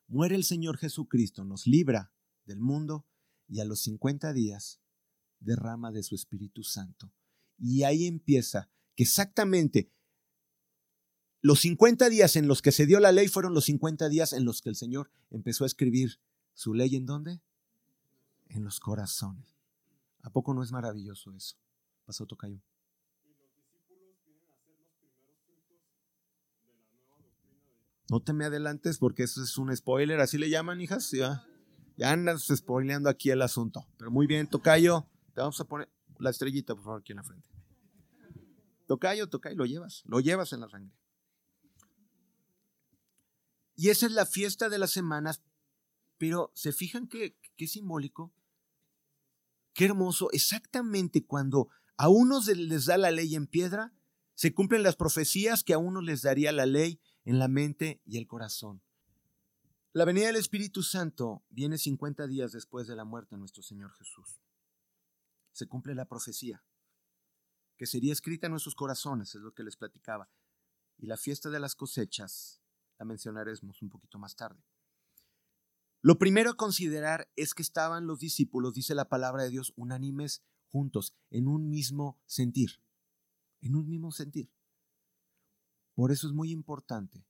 muere 0.07 0.35
el 0.35 0.43
Señor 0.43 0.77
Jesucristo, 0.77 1.45
nos 1.45 1.67
libra 1.67 2.11
del 2.45 2.59
mundo 2.59 3.05
y 3.47 3.59
a 3.59 3.65
los 3.65 3.81
50 3.83 4.33
días 4.33 4.81
derrama 5.43 5.91
de 5.91 6.03
su 6.03 6.15
Espíritu 6.15 6.63
Santo. 6.63 7.11
Y 7.57 7.83
ahí 7.83 8.07
empieza 8.07 8.69
que 8.95 9.03
exactamente 9.03 9.91
los 11.41 11.59
50 11.59 12.09
días 12.09 12.35
en 12.35 12.47
los 12.47 12.61
que 12.61 12.71
se 12.71 12.85
dio 12.85 12.99
la 12.99 13.11
ley 13.11 13.27
fueron 13.27 13.53
los 13.53 13.65
50 13.65 14.07
días 14.09 14.33
en 14.33 14.45
los 14.45 14.61
que 14.61 14.69
el 14.69 14.75
Señor 14.75 15.11
empezó 15.29 15.65
a 15.65 15.67
escribir 15.67 16.19
su 16.53 16.73
ley 16.73 16.95
en 16.95 17.05
dónde? 17.05 17.41
En 18.47 18.63
los 18.63 18.79
corazones. 18.79 19.57
¿A 20.21 20.29
poco 20.29 20.53
no 20.53 20.63
es 20.63 20.71
maravilloso 20.71 21.33
eso? 21.33 21.57
Pasó 22.05 22.25
Tocayo. 22.25 22.61
No 28.09 28.21
te 28.21 28.31
me 28.31 28.45
adelantes 28.45 28.97
porque 28.97 29.23
eso 29.23 29.43
es 29.43 29.57
un 29.57 29.75
spoiler, 29.75 30.19
así 30.19 30.37
le 30.37 30.49
llaman, 30.49 30.79
hijas. 30.79 31.11
Ya, 31.11 31.45
ya 31.97 32.11
andas 32.11 32.47
spoileando 32.47 33.09
aquí 33.09 33.31
el 33.31 33.41
asunto. 33.41 33.85
Pero 33.97 34.11
muy 34.11 34.27
bien, 34.27 34.47
Tocayo, 34.47 35.09
te 35.33 35.41
vamos 35.41 35.59
a 35.59 35.65
poner 35.65 35.91
la 36.19 36.29
estrellita, 36.29 36.75
por 36.75 36.83
favor, 36.83 36.99
aquí 37.01 37.11
en 37.11 37.17
la 37.17 37.23
frente. 37.23 37.49
Tocayo, 38.87 39.29
tocayo, 39.29 39.55
lo 39.55 39.65
llevas, 39.65 40.03
lo 40.05 40.19
llevas 40.19 40.53
en 40.53 40.61
la 40.61 40.69
sangre. 40.69 40.95
Y 43.75 43.89
esa 43.89 44.05
es 44.05 44.11
la 44.11 44.25
fiesta 44.25 44.69
de 44.69 44.77
las 44.77 44.91
semanas, 44.91 45.41
pero 46.17 46.51
¿se 46.53 46.71
fijan 46.71 47.07
qué, 47.07 47.35
qué 47.57 47.67
simbólico? 47.67 48.33
Qué 49.73 49.85
hermoso. 49.85 50.29
Exactamente 50.31 51.25
cuando 51.25 51.69
a 51.97 52.09
unos 52.09 52.47
les 52.47 52.85
da 52.85 52.97
la 52.97 53.11
ley 53.11 53.33
en 53.35 53.47
piedra, 53.47 53.93
se 54.35 54.53
cumplen 54.53 54.83
las 54.83 54.95
profecías 54.95 55.63
que 55.63 55.73
a 55.73 55.79
unos 55.79 56.03
les 56.03 56.21
daría 56.21 56.51
la 56.51 56.65
ley 56.65 57.01
en 57.25 57.39
la 57.39 57.47
mente 57.47 58.01
y 58.05 58.17
el 58.17 58.27
corazón. 58.27 58.83
La 59.91 60.05
venida 60.05 60.27
del 60.27 60.35
Espíritu 60.35 60.83
Santo 60.83 61.43
viene 61.49 61.77
50 61.77 62.27
días 62.27 62.51
después 62.51 62.87
de 62.87 62.95
la 62.95 63.05
muerte 63.05 63.35
de 63.35 63.39
nuestro 63.39 63.63
Señor 63.63 63.91
Jesús. 63.93 64.42
Se 65.53 65.67
cumple 65.67 65.95
la 65.95 66.05
profecía, 66.05 66.63
que 67.77 67.85
sería 67.85 68.11
escrita 68.11 68.47
en 68.47 68.51
nuestros 68.51 68.75
corazones, 68.75 69.33
es 69.35 69.41
lo 69.41 69.53
que 69.53 69.63
les 69.63 69.77
platicaba. 69.77 70.29
Y 70.97 71.07
la 71.07 71.17
fiesta 71.17 71.49
de 71.49 71.59
las 71.59 71.75
cosechas 71.75 72.61
la 72.99 73.05
mencionaremos 73.05 73.81
un 73.81 73.89
poquito 73.89 74.19
más 74.19 74.35
tarde. 74.35 74.63
Lo 76.01 76.19
primero 76.19 76.51
a 76.51 76.57
considerar 76.57 77.31
es 77.35 77.53
que 77.53 77.61
estaban 77.61 78.07
los 78.07 78.19
discípulos, 78.19 78.73
dice 78.73 78.93
la 78.93 79.07
palabra 79.07 79.43
de 79.43 79.49
Dios, 79.49 79.73
unánimes 79.77 80.43
juntos, 80.67 81.15
en 81.29 81.47
un 81.47 81.69
mismo 81.69 82.19
sentir, 82.25 82.81
en 83.61 83.75
un 83.75 83.87
mismo 83.87 84.11
sentir. 84.11 84.51
Por 85.93 86.11
eso 86.11 86.27
es 86.27 86.33
muy 86.33 86.51
importante 86.51 87.25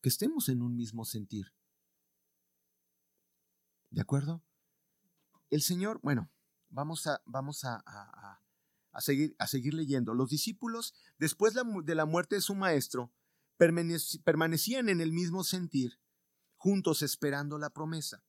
que 0.00 0.08
estemos 0.08 0.48
en 0.48 0.62
un 0.62 0.76
mismo 0.76 1.04
sentir. 1.04 1.52
¿De 3.90 4.00
acuerdo? 4.00 4.42
El 5.50 5.62
Señor, 5.62 6.00
bueno, 6.02 6.30
vamos 6.72 7.06
a, 7.06 7.22
vamos 7.24 7.64
a, 7.64 7.82
a, 8.92 9.00
seguir, 9.00 9.36
a 9.38 9.46
seguir 9.46 9.74
leyendo. 9.74 10.14
Los 10.14 10.30
discípulos, 10.30 10.94
después 11.18 11.54
de 11.54 11.94
la 11.94 12.04
muerte 12.04 12.34
de 12.34 12.40
su 12.40 12.54
maestro, 12.54 13.12
permanecían 13.56 14.88
en 14.88 15.00
el 15.00 15.12
mismo 15.12 15.44
sentir, 15.44 16.00
juntos 16.56 17.02
esperando 17.02 17.58
la 17.58 17.70
promesa. 17.70 18.24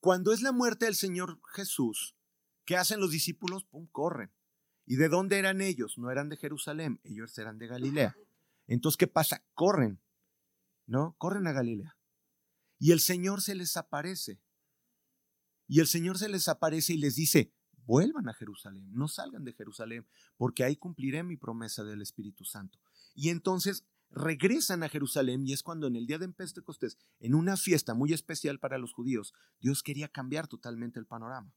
Cuando 0.00 0.32
es 0.32 0.42
la 0.42 0.52
muerte 0.52 0.84
del 0.84 0.96
Señor 0.96 1.40
Jesús, 1.54 2.16
¿qué 2.64 2.76
hacen 2.76 3.00
los 3.00 3.12
discípulos? 3.12 3.64
Pum, 3.64 3.86
corren. 3.86 4.32
¿Y 4.84 4.96
de 4.96 5.08
dónde 5.08 5.38
eran 5.38 5.60
ellos? 5.60 5.96
No 5.96 6.10
eran 6.10 6.28
de 6.28 6.36
Jerusalén, 6.36 7.00
ellos 7.04 7.38
eran 7.38 7.58
de 7.58 7.68
Galilea. 7.68 8.16
Entonces, 8.66 8.96
¿qué 8.96 9.06
pasa? 9.06 9.44
Corren, 9.54 10.00
¿no? 10.86 11.14
Corren 11.18 11.46
a 11.46 11.52
Galilea. 11.52 11.96
Y 12.78 12.90
el 12.90 12.98
Señor 12.98 13.42
se 13.42 13.54
les 13.54 13.76
aparece. 13.76 14.40
Y 15.72 15.80
el 15.80 15.86
Señor 15.86 16.18
se 16.18 16.28
les 16.28 16.48
aparece 16.48 16.92
y 16.92 16.98
les 16.98 17.14
dice, 17.14 17.50
vuelvan 17.86 18.28
a 18.28 18.34
Jerusalén, 18.34 18.92
no 18.92 19.08
salgan 19.08 19.42
de 19.42 19.54
Jerusalén, 19.54 20.06
porque 20.36 20.64
ahí 20.64 20.76
cumpliré 20.76 21.22
mi 21.22 21.38
promesa 21.38 21.82
del 21.82 22.02
Espíritu 22.02 22.44
Santo. 22.44 22.78
Y 23.14 23.30
entonces 23.30 23.86
regresan 24.10 24.82
a 24.82 24.90
Jerusalén 24.90 25.46
y 25.46 25.54
es 25.54 25.62
cuando 25.62 25.86
en 25.86 25.96
el 25.96 26.06
día 26.06 26.18
de 26.18 26.28
Pentecostés, 26.28 26.98
en 27.20 27.34
una 27.34 27.56
fiesta 27.56 27.94
muy 27.94 28.12
especial 28.12 28.58
para 28.58 28.76
los 28.76 28.92
judíos, 28.92 29.32
Dios 29.62 29.82
quería 29.82 30.08
cambiar 30.08 30.46
totalmente 30.46 31.00
el 31.00 31.06
panorama. 31.06 31.54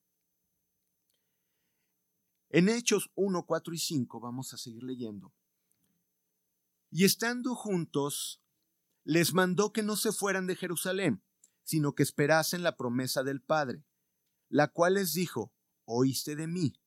En 2.51 2.69
Hechos 2.69 3.11
1, 3.15 3.45
4 3.45 3.73
y 3.73 3.79
5 3.79 4.21
vamos 4.21 4.53
a 4.53 4.57
seguir 4.57 4.83
leyendo. 4.83 5.33
Y 6.89 7.03
estando 7.03 7.53
juntos, 7.53 8.41
les 9.03 9.33
mandó 9.33 9.73
que 9.73 9.83
no 9.83 9.97
se 9.97 10.13
fueran 10.13 10.47
de 10.47 10.55
Jerusalén, 10.55 11.21
sino 11.63 11.95
que 11.95 12.03
esperasen 12.03 12.63
la 12.63 12.77
promesa 12.77 13.21
del 13.21 13.41
Padre, 13.41 13.83
la 14.55 14.69
cual 14.69 14.93
les 14.93 15.11
dijo, 15.11 15.51
oíste 15.83 16.37
de 16.37 16.47
mí. 16.47 16.79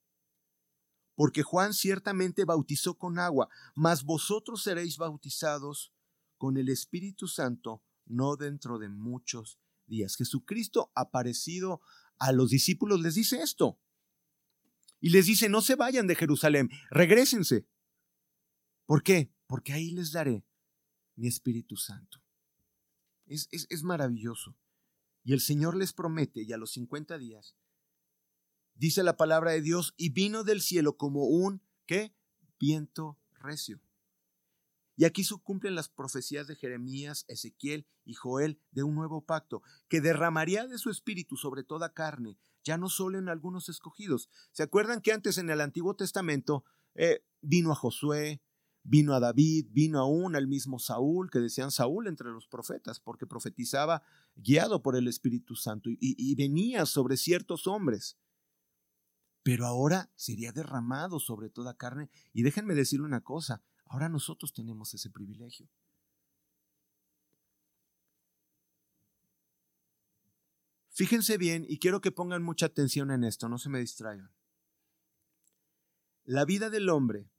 Porque 1.14 1.42
Juan 1.42 1.74
ciertamente 1.74 2.46
bautizó 2.46 2.96
con 2.96 3.18
agua, 3.18 3.50
mas 3.74 4.04
vosotros 4.04 4.62
seréis 4.62 4.96
bautizados 4.96 5.92
con 6.38 6.57
el 6.57 6.70
Espíritu 6.70 7.28
Santo 7.28 7.83
no 8.07 8.37
dentro 8.37 8.78
de 8.78 8.88
muchos 8.88 9.59
días. 9.87 10.16
Jesucristo 10.16 10.90
aparecido 10.94 11.83
a 12.18 12.33
los 12.33 12.48
discípulos 12.48 13.02
les 13.02 13.16
dice 13.16 13.42
esto. 13.42 13.78
Y 14.98 15.11
les 15.11 15.26
dice, 15.26 15.50
no 15.50 15.61
se 15.61 15.74
vayan 15.74 16.07
de 16.07 16.14
Jerusalén, 16.14 16.70
regresense. 16.88 17.68
¿Por 18.87 19.02
qué? 19.02 19.31
Porque 19.46 19.74
ahí 19.74 19.90
les 19.90 20.12
daré 20.12 20.42
mi 21.16 21.28
Espíritu 21.28 21.76
Santo. 21.76 22.22
Es, 23.26 23.46
es, 23.50 23.83
maravilloso. 23.83 24.57
Y 25.29 25.35
el 25.35 25.41
Señor 25.41 25.77
les 25.77 25.93
promete, 25.93 26.43
y 26.43 26.55
a 26.55 26.57
los 26.57 26.73
50 26.73 27.19
días, 27.19 27.55
dice 28.77 29.03
la 29.03 29.19
palabra 29.19 29.51
de 29.53 29.61
Dios, 29.61 29.93
y 29.99 30.09
vino 30.09 30.43
del 30.43 30.62
cielo 30.62 30.97
como 30.97 31.27
un, 31.27 31.61
¿qué? 31.85 32.17
Viento 32.59 33.19
recio. 33.33 33.79
Y 34.97 35.05
aquí 35.05 35.25
se 35.25 35.35
cumplen 35.37 35.75
las 35.75 35.91
profecías 35.91 36.47
de 36.47 36.57
Jeremías, 36.57 37.27
Ezequiel 37.29 37.87
y 38.07 38.14
Joel 38.14 38.59
de 38.71 38.85
un 38.85 38.95
nuevo 38.95 39.27
pacto, 39.27 39.61
que 39.88 40.01
derramaría 40.01 40.67
de 40.67 40.79
su 40.79 40.88
espíritu 40.88 41.37
sobre 41.37 41.62
toda 41.62 41.93
carne, 41.93 42.38
ya 42.64 42.79
no 42.79 42.88
solo 42.88 43.19
en 43.19 43.29
algunos 43.29 43.69
escogidos. 43.69 44.31
¿Se 44.53 44.62
acuerdan 44.62 45.03
que 45.03 45.12
antes 45.12 45.37
en 45.37 45.51
el 45.51 45.61
Antiguo 45.61 45.95
Testamento 45.95 46.64
eh, 46.95 47.23
vino 47.43 47.71
a 47.71 47.75
Josué, 47.75 48.41
vino 48.88 49.14
a 49.14 49.20
David, 49.20 49.66
vino 49.70 50.01
aún 50.01 50.37
al 50.37 50.48
mismo 50.48 50.79
Saúl, 50.79 51.31
que 51.31 51.38
decían 51.38 51.70
Saúl 51.70 52.07
entre 52.07 52.31
los 52.31 52.46
profetas, 52.46 53.01
porque 53.01 53.27
profetizaba 53.27 54.03
guiado 54.37 54.83
por 54.83 54.96
el 54.96 55.09
Espíritu 55.09 55.55
Santo 55.55 55.90
y 55.90 56.35
venía 56.35 56.87
sobre 56.87 57.16
ciertos 57.16 57.66
hombres 57.66 58.16
pero 59.48 59.64
ahora 59.64 60.11
sería 60.14 60.53
derramado 60.53 61.18
sobre 61.20 61.48
toda 61.48 61.74
carne. 61.74 62.11
Y 62.35 62.42
déjenme 62.42 62.74
decirle 62.74 63.07
una 63.07 63.22
cosa, 63.22 63.62
ahora 63.87 64.11
nosotros 64.11 64.53
tenemos 64.53 64.92
ese 64.92 65.09
privilegio. 65.09 65.70
Fíjense 70.90 71.38
bien 71.38 71.64
y 71.66 71.79
quiero 71.79 72.03
que 72.03 72.12
pongan 72.12 72.42
mucha 72.42 72.66
atención 72.66 73.11
en 73.11 73.24
esto, 73.24 73.48
no 73.48 73.57
se 73.57 73.70
me 73.70 73.79
distraigan. 73.79 74.31
La 76.24 76.44
vida 76.44 76.68
del 76.68 76.90
hombre 76.90 77.31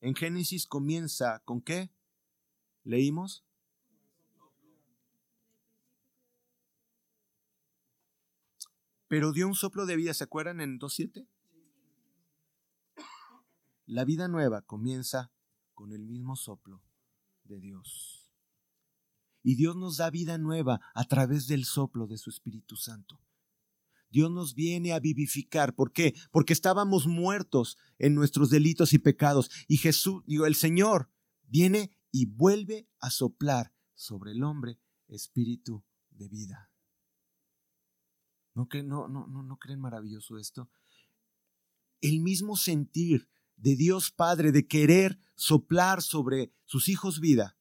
en 0.00 0.14
Génesis 0.14 0.66
comienza 0.66 1.40
con 1.44 1.60
qué? 1.60 1.90
¿Leímos? 2.84 3.44
Pero 9.08 9.32
dio 9.32 9.46
un 9.46 9.54
soplo 9.54 9.86
de 9.86 9.96
vida, 9.96 10.12
¿se 10.12 10.24
acuerdan 10.24 10.60
en 10.60 10.78
2.7? 10.78 11.26
La 13.86 14.04
vida 14.04 14.28
nueva 14.28 14.60
comienza 14.60 15.32
con 15.74 15.92
el 15.92 16.04
mismo 16.04 16.36
soplo 16.36 16.82
de 17.44 17.58
Dios. 17.58 18.30
Y 19.42 19.54
Dios 19.54 19.76
nos 19.76 19.96
da 19.96 20.10
vida 20.10 20.36
nueva 20.36 20.80
a 20.94 21.04
través 21.04 21.46
del 21.46 21.64
soplo 21.64 22.06
de 22.06 22.18
su 22.18 22.28
Espíritu 22.28 22.76
Santo. 22.76 23.18
Dios 24.10 24.30
nos 24.30 24.54
viene 24.54 24.92
a 24.92 25.00
vivificar. 25.00 25.74
¿Por 25.74 25.92
qué? 25.92 26.14
Porque 26.30 26.52
estábamos 26.52 27.06
muertos 27.06 27.76
en 27.98 28.14
nuestros 28.14 28.50
delitos 28.50 28.92
y 28.92 28.98
pecados. 28.98 29.50
Y 29.66 29.76
Jesús, 29.76 30.22
digo, 30.26 30.46
el 30.46 30.54
Señor 30.54 31.10
viene 31.42 31.90
y 32.10 32.26
vuelve 32.26 32.88
a 32.98 33.10
soplar 33.10 33.72
sobre 33.94 34.32
el 34.32 34.42
hombre 34.42 34.80
espíritu 35.08 35.84
de 36.10 36.28
vida. 36.28 36.70
¿No, 38.54 38.68
no, 38.84 39.08
no, 39.08 39.26
no, 39.26 39.42
¿No 39.42 39.58
creen 39.58 39.80
maravilloso 39.80 40.38
esto? 40.38 40.70
El 42.00 42.20
mismo 42.20 42.56
sentir 42.56 43.28
de 43.56 43.76
Dios 43.76 44.10
Padre 44.10 44.52
de 44.52 44.66
querer 44.66 45.18
soplar 45.34 46.02
sobre 46.02 46.52
sus 46.64 46.88
hijos 46.88 47.20
vida 47.20 47.56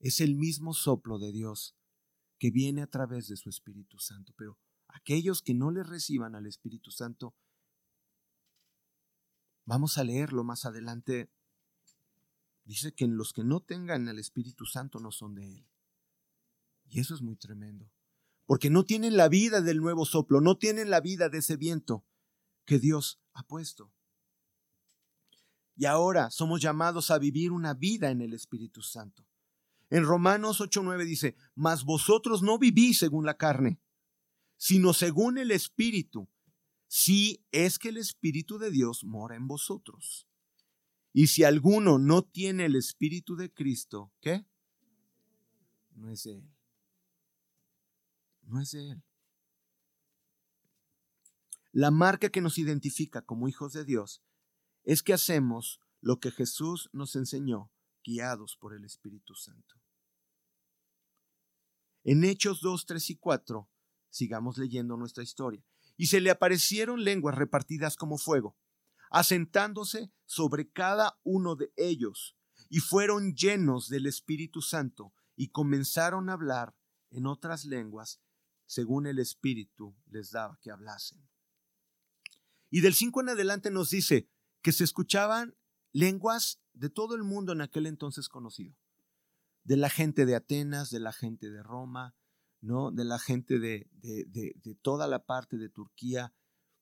es 0.00 0.20
el 0.20 0.34
mismo 0.34 0.74
soplo 0.74 1.18
de 1.18 1.32
Dios 1.32 1.76
que 2.38 2.50
viene 2.50 2.82
a 2.82 2.86
través 2.86 3.28
de 3.28 3.36
su 3.36 3.48
Espíritu 3.48 3.98
Santo. 3.98 4.34
Pero 4.36 4.58
aquellos 4.94 5.42
que 5.42 5.54
no 5.54 5.70
le 5.72 5.82
reciban 5.82 6.36
al 6.36 6.46
Espíritu 6.46 6.90
Santo, 6.92 7.34
vamos 9.64 9.98
a 9.98 10.04
leerlo 10.04 10.44
más 10.44 10.64
adelante, 10.64 11.30
dice 12.64 12.94
que 12.94 13.06
los 13.08 13.32
que 13.32 13.42
no 13.42 13.60
tengan 13.60 14.08
al 14.08 14.20
Espíritu 14.20 14.66
Santo 14.66 15.00
no 15.00 15.10
son 15.10 15.34
de 15.34 15.52
Él. 15.52 15.68
Y 16.86 17.00
eso 17.00 17.12
es 17.14 17.22
muy 17.22 17.34
tremendo, 17.34 17.90
porque 18.46 18.70
no 18.70 18.84
tienen 18.84 19.16
la 19.16 19.28
vida 19.28 19.60
del 19.60 19.78
nuevo 19.78 20.06
soplo, 20.06 20.40
no 20.40 20.58
tienen 20.58 20.90
la 20.90 21.00
vida 21.00 21.28
de 21.28 21.38
ese 21.38 21.56
viento 21.56 22.06
que 22.64 22.78
Dios 22.78 23.20
ha 23.32 23.42
puesto. 23.42 23.92
Y 25.76 25.86
ahora 25.86 26.30
somos 26.30 26.62
llamados 26.62 27.10
a 27.10 27.18
vivir 27.18 27.50
una 27.50 27.74
vida 27.74 28.10
en 28.10 28.20
el 28.20 28.32
Espíritu 28.32 28.80
Santo. 28.80 29.26
En 29.90 30.04
Romanos 30.04 30.60
8:9 30.60 31.04
dice, 31.04 31.34
mas 31.56 31.84
vosotros 31.84 32.42
no 32.42 32.60
vivís 32.60 32.98
según 32.98 33.26
la 33.26 33.36
carne, 33.36 33.80
sino 34.56 34.92
según 34.92 35.38
el 35.38 35.50
Espíritu, 35.50 36.28
si 36.86 37.44
es 37.50 37.78
que 37.78 37.88
el 37.88 37.96
Espíritu 37.96 38.58
de 38.58 38.70
Dios 38.70 39.04
mora 39.04 39.36
en 39.36 39.48
vosotros. 39.48 40.26
Y 41.12 41.28
si 41.28 41.44
alguno 41.44 41.98
no 41.98 42.22
tiene 42.22 42.66
el 42.66 42.76
Espíritu 42.76 43.36
de 43.36 43.52
Cristo, 43.52 44.12
¿qué? 44.20 44.44
No 45.94 46.10
es 46.10 46.24
de 46.24 46.38
Él. 46.38 46.50
No 48.42 48.60
es 48.60 48.72
de 48.72 48.90
Él. 48.90 49.02
La 51.72 51.90
marca 51.90 52.28
que 52.28 52.40
nos 52.40 52.58
identifica 52.58 53.22
como 53.22 53.48
hijos 53.48 53.72
de 53.72 53.84
Dios 53.84 54.22
es 54.84 55.02
que 55.02 55.12
hacemos 55.12 55.80
lo 56.00 56.20
que 56.20 56.30
Jesús 56.30 56.90
nos 56.92 57.16
enseñó, 57.16 57.72
guiados 58.04 58.56
por 58.56 58.74
el 58.74 58.84
Espíritu 58.84 59.34
Santo. 59.34 59.74
En 62.04 62.22
Hechos 62.22 62.60
2, 62.60 62.86
3 62.86 63.10
y 63.10 63.16
4, 63.16 63.68
sigamos 64.14 64.58
leyendo 64.58 64.96
nuestra 64.96 65.24
historia. 65.24 65.64
Y 65.96 66.06
se 66.06 66.20
le 66.20 66.30
aparecieron 66.30 67.02
lenguas 67.02 67.34
repartidas 67.34 67.96
como 67.96 68.16
fuego, 68.16 68.56
asentándose 69.10 70.12
sobre 70.24 70.70
cada 70.70 71.18
uno 71.24 71.56
de 71.56 71.72
ellos, 71.76 72.36
y 72.68 72.78
fueron 72.78 73.34
llenos 73.34 73.88
del 73.88 74.06
Espíritu 74.06 74.62
Santo, 74.62 75.12
y 75.36 75.48
comenzaron 75.48 76.30
a 76.30 76.34
hablar 76.34 76.76
en 77.10 77.26
otras 77.26 77.64
lenguas, 77.64 78.20
según 78.66 79.06
el 79.06 79.18
Espíritu 79.18 79.96
les 80.06 80.30
daba 80.30 80.58
que 80.62 80.70
hablasen. 80.70 81.28
Y 82.70 82.80
del 82.80 82.94
5 82.94 83.20
en 83.20 83.28
adelante 83.30 83.70
nos 83.70 83.90
dice 83.90 84.28
que 84.62 84.72
se 84.72 84.84
escuchaban 84.84 85.56
lenguas 85.92 86.60
de 86.72 86.88
todo 86.88 87.14
el 87.16 87.24
mundo 87.24 87.52
en 87.52 87.60
aquel 87.60 87.86
entonces 87.86 88.28
conocido. 88.28 88.76
De 89.64 89.76
la 89.76 89.90
gente 89.90 90.24
de 90.24 90.36
Atenas, 90.36 90.90
de 90.90 91.00
la 91.00 91.12
gente 91.12 91.50
de 91.50 91.62
Roma, 91.62 92.16
¿no? 92.64 92.90
De 92.90 93.04
la 93.04 93.18
gente 93.18 93.58
de, 93.58 93.86
de, 94.00 94.74
toda 94.80 95.06
la 95.06 95.24
parte 95.24 95.58
de 95.58 95.68
Turquía, 95.68 96.32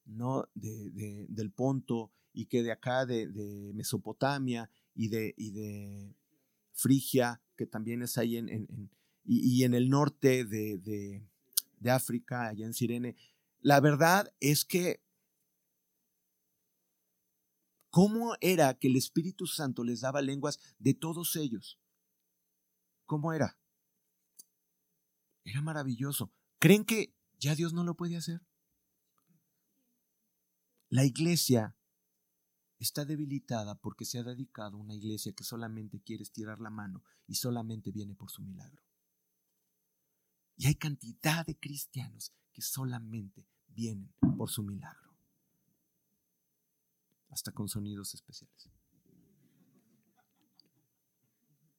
¿no? 0.04 0.48
De, 0.54 1.26
del 1.28 1.50
Ponto, 1.50 2.12
y 2.32 2.46
que 2.46 2.62
de 2.62 2.70
acá 2.70 3.04
de, 3.04 3.72
Mesopotamia 3.74 4.70
y 4.94 5.08
de, 5.08 5.34
y 5.36 5.50
de 5.50 6.14
Frigia, 6.72 7.42
que 7.56 7.66
también 7.66 8.02
es 8.02 8.16
ahí 8.16 8.36
en, 8.36 8.48
en, 8.48 8.90
y, 9.24 9.64
en 9.64 9.74
el 9.74 9.90
norte 9.90 10.44
de, 10.44 11.22
África, 11.90 12.48
allá 12.48 12.64
en 12.64 12.74
Sirene. 12.74 13.16
La 13.60 13.80
verdad 13.80 14.32
es 14.40 14.64
que 14.64 15.02
¿Cómo 17.90 18.36
era 18.40 18.72
que 18.72 18.88
el 18.88 18.96
Espíritu 18.96 19.46
Santo 19.46 19.84
les 19.84 20.00
daba 20.00 20.22
lenguas 20.22 20.58
de 20.78 20.94
todos 20.94 21.36
ellos? 21.36 21.78
¿Cómo 23.04 23.34
era? 23.34 23.58
Era 25.44 25.60
maravilloso. 25.60 26.32
¿Creen 26.58 26.84
que 26.84 27.14
ya 27.38 27.54
Dios 27.54 27.72
no 27.72 27.84
lo 27.84 27.96
puede 27.96 28.16
hacer? 28.16 28.40
La 30.88 31.04
iglesia 31.04 31.76
está 32.78 33.04
debilitada 33.04 33.74
porque 33.76 34.04
se 34.04 34.18
ha 34.18 34.22
dedicado 34.22 34.76
a 34.76 34.80
una 34.80 34.94
iglesia 34.94 35.32
que 35.32 35.44
solamente 35.44 36.00
quiere 36.00 36.22
estirar 36.22 36.60
la 36.60 36.70
mano 36.70 37.02
y 37.26 37.36
solamente 37.36 37.90
viene 37.90 38.14
por 38.14 38.30
su 38.30 38.42
milagro. 38.42 38.82
Y 40.56 40.66
hay 40.66 40.74
cantidad 40.74 41.46
de 41.46 41.56
cristianos 41.58 42.32
que 42.52 42.60
solamente 42.60 43.48
vienen 43.68 44.12
por 44.36 44.50
su 44.50 44.62
milagro 44.62 45.16
hasta 47.30 47.50
con 47.50 47.68
sonidos 47.68 48.12
especiales. 48.14 48.70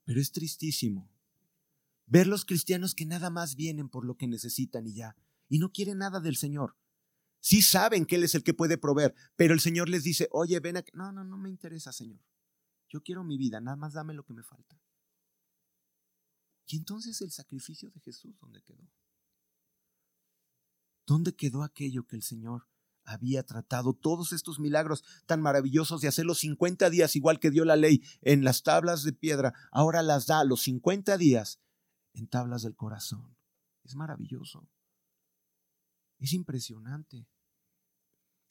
Pero 0.04 0.20
es 0.20 0.32
tristísimo 0.32 1.13
ver 2.06 2.28
los 2.28 2.46
cristianos 2.46 2.96
que 2.96 3.06
nada 3.06 3.30
más 3.30 3.56
vienen 3.56 3.90
por 3.90 4.06
lo 4.06 4.16
que 4.16 4.28
necesitan 4.28 4.88
y 4.88 4.94
ya, 4.94 5.16
y 5.50 5.60
no 5.60 5.72
quieren 5.72 6.00
nada 6.00 6.20
del 6.20 6.36
Señor. 6.36 6.76
Sí 7.40 7.62
saben 7.62 8.06
que 8.06 8.16
Él 8.16 8.24
es 8.24 8.36
el 8.36 8.44
que 8.44 8.54
puede 8.54 8.78
proveer, 8.78 9.14
pero 9.36 9.54
el 9.54 9.60
Señor 9.60 9.90
les 9.90 10.04
dice, 10.04 10.30
oye, 10.32 10.60
ven 10.60 10.78
aquí. 10.78 10.92
No, 10.94 11.12
no, 11.12 11.24
no 11.24 11.38
me 11.38 11.50
interesa, 11.50 11.92
Señor. 11.92 12.22
Yo 12.90 13.02
quiero 13.04 13.24
mi 13.24 13.38
vida, 13.38 13.60
nada 13.60 13.76
más 13.76 13.94
dame 13.94 14.14
lo 14.14 14.24
que 14.24 14.34
me 14.34 14.44
falta. 14.44 14.80
Y 16.68 16.78
entonces 16.78 17.22
el 17.22 17.32
sacrificio 17.32 17.92
de 17.92 18.00
Jesús, 18.00 18.36
¿dónde 18.40 18.62
quedó? 18.62 18.88
¿Dónde 21.06 21.36
quedó 21.36 21.64
aquello 21.64 22.08
que 22.08 22.16
el 22.16 22.24
Señor 22.24 22.68
había 23.04 23.44
tratado 23.44 23.94
todos 23.94 24.32
estos 24.32 24.60
milagros 24.60 25.04
tan 25.26 25.42
maravillosos 25.42 26.02
de 26.02 26.08
hacer 26.08 26.26
los 26.26 26.40
50 26.40 26.90
días, 26.90 27.16
igual 27.16 27.40
que 27.40 27.52
dio 27.52 27.66
la 27.66 27.76
ley 27.76 28.02
en 28.22 28.44
las 28.46 28.64
tablas 28.64 29.04
de 29.04 29.12
piedra, 29.12 29.54
ahora 29.72 30.02
las 30.02 30.28
da 30.28 30.44
los 30.46 30.62
50 30.62 31.18
días 31.18 31.60
en 32.14 32.28
tablas 32.28 32.64
del 32.64 32.76
corazón. 32.76 33.38
Es 33.84 33.96
maravilloso. 33.96 34.70
Es 36.20 36.34
impresionante. 36.34 37.28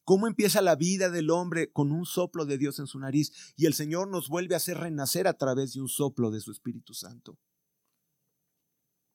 ¿Cómo 0.05 0.27
empieza 0.27 0.61
la 0.61 0.75
vida 0.75 1.11
del 1.11 1.31
hombre 1.31 1.71
con 1.73 1.93
un 1.93 2.05
soplo 2.05 2.45
de 2.45 2.59
Dios 2.59 2.79
en 2.81 2.87
su 2.87 2.99
nariz 2.99 3.55
y 3.57 3.67
el 3.67 3.75
Señor 3.75 4.09
nos 4.09 4.29
vuelve 4.29 4.55
a 4.55 4.57
hacer 4.57 4.79
renacer 4.79 5.29
a 5.29 5.39
través 5.39 5.75
de 5.75 5.81
un 5.81 5.89
soplo 5.89 6.31
de 6.31 6.41
su 6.41 6.51
Espíritu 6.51 6.93
Santo? 6.93 7.39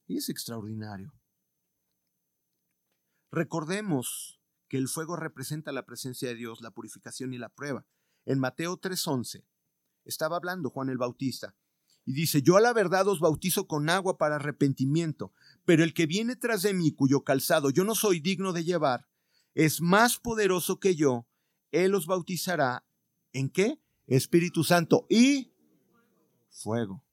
Y 0.07 0.17
es 0.17 0.29
extraordinario. 0.29 1.13
Recordemos 3.29 4.41
que 4.69 4.77
el 4.77 4.88
fuego 4.88 5.17
representa 5.17 5.73
la 5.73 5.86
presencia 5.86 6.29
de 6.29 6.36
Dios, 6.36 6.62
la 6.62 6.71
purificación 6.71 7.33
y 7.33 7.38
la 7.38 7.49
prueba. 7.49 7.86
En 8.25 8.39
Mateo 8.39 8.77
3:11 8.77 9.45
estaba 10.05 10.38
hablando 10.38 10.69
Juan 10.69 10.89
el 10.89 10.97
Bautista 10.97 11.55
y 12.08 12.13
dice, 12.13 12.41
yo 12.41 12.56
a 12.56 12.62
la 12.62 12.72
verdad 12.72 13.06
os 13.10 13.20
bautizo 13.20 13.67
con 13.67 13.89
agua 13.89 14.17
para 14.17 14.38
arrepentimiento, 14.38 15.34
pero 15.65 15.84
el 15.84 15.93
que 15.93 16.06
viene 16.06 16.38
tras 16.38 16.62
de 16.62 16.74
mí, 16.74 16.93
cuyo 16.93 17.26
calzado 17.26 17.70
yo 17.70 17.84
no 17.84 17.96
soy 17.96 18.22
digno 18.22 18.54
de 18.54 18.63
llevar, 18.63 19.10
es 19.54 19.82
más 19.82 20.17
poderoso 20.17 20.80
que 20.80 20.96
yo, 20.96 21.28
él 21.72 21.93
os 21.93 22.06
bautizará 22.06 22.86
en 23.34 23.50
qué? 23.50 23.82
Espíritu 24.08 24.63
Santo 24.63 25.06
y 25.10 25.52
fuego. 26.50 27.04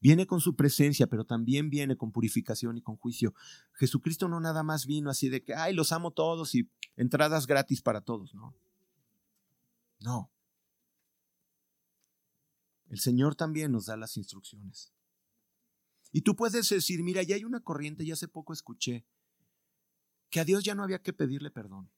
Viene 0.00 0.28
con 0.28 0.40
su 0.40 0.54
presencia, 0.54 1.08
pero 1.08 1.24
también 1.24 1.68
viene 1.68 1.96
con 1.96 2.12
purificación 2.12 2.78
y 2.78 2.82
con 2.82 2.96
juicio. 2.96 3.34
Jesucristo 3.72 4.28
no 4.28 4.38
nada 4.38 4.62
más 4.62 4.86
vino 4.86 5.10
así 5.10 5.28
de 5.28 5.42
que, 5.42 5.54
ay, 5.56 5.74
los 5.74 5.90
amo 5.90 6.12
todos 6.12 6.54
y 6.54 6.70
entradas 6.96 7.48
gratis 7.48 7.82
para 7.82 8.00
todos, 8.00 8.32
no. 8.32 8.54
No. 9.98 10.30
El 12.90 12.98
Señor 12.98 13.36
también 13.36 13.70
nos 13.70 13.86
da 13.86 13.96
las 13.96 14.16
instrucciones. 14.16 14.92
Y 16.12 16.22
tú 16.22 16.34
puedes 16.34 16.68
decir, 16.68 17.02
mira, 17.04 17.22
ya 17.22 17.36
hay 17.36 17.44
una 17.44 17.60
corriente, 17.60 18.04
ya 18.04 18.14
hace 18.14 18.26
poco 18.26 18.52
escuché, 18.52 19.06
que 20.28 20.40
a 20.40 20.44
Dios 20.44 20.64
ya 20.64 20.74
no 20.74 20.82
había 20.82 21.00
que 21.00 21.12
pedirle 21.12 21.52
perdón. 21.52 21.88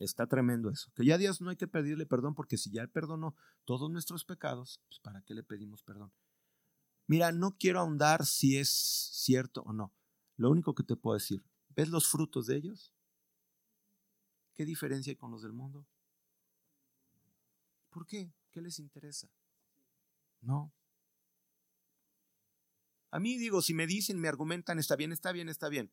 Está 0.00 0.26
tremendo 0.26 0.68
eso. 0.68 0.90
Que 0.94 1.04
ya 1.04 1.14
a 1.14 1.18
Dios 1.18 1.40
no 1.40 1.50
hay 1.50 1.56
que 1.56 1.68
pedirle 1.68 2.06
perdón 2.06 2.34
porque 2.34 2.58
si 2.58 2.70
ya 2.70 2.82
Él 2.82 2.90
perdonó 2.90 3.36
todos 3.64 3.88
nuestros 3.88 4.24
pecados, 4.24 4.82
pues 4.88 4.98
¿para 4.98 5.22
qué 5.22 5.32
le 5.32 5.44
pedimos 5.44 5.84
perdón? 5.84 6.12
Mira, 7.06 7.30
no 7.30 7.56
quiero 7.56 7.78
ahondar 7.78 8.26
si 8.26 8.58
es 8.58 8.68
cierto 8.68 9.62
o 9.62 9.72
no. 9.72 9.94
Lo 10.36 10.50
único 10.50 10.74
que 10.74 10.82
te 10.82 10.96
puedo 10.96 11.14
decir, 11.14 11.44
¿ves 11.68 11.88
los 11.88 12.08
frutos 12.08 12.46
de 12.46 12.56
ellos? 12.56 12.92
¿Qué 14.54 14.64
diferencia 14.64 15.12
hay 15.12 15.16
con 15.16 15.30
los 15.30 15.42
del 15.42 15.52
mundo? 15.52 15.86
¿Por 17.90 18.06
qué? 18.06 18.34
¿Qué 18.56 18.62
les 18.62 18.78
interesa? 18.78 19.28
No. 20.40 20.72
A 23.10 23.20
mí 23.20 23.36
digo, 23.36 23.60
si 23.60 23.74
me 23.74 23.86
dicen, 23.86 24.18
me 24.18 24.28
argumentan, 24.28 24.78
está 24.78 24.96
bien, 24.96 25.12
está 25.12 25.30
bien, 25.30 25.50
está 25.50 25.68
bien. 25.68 25.92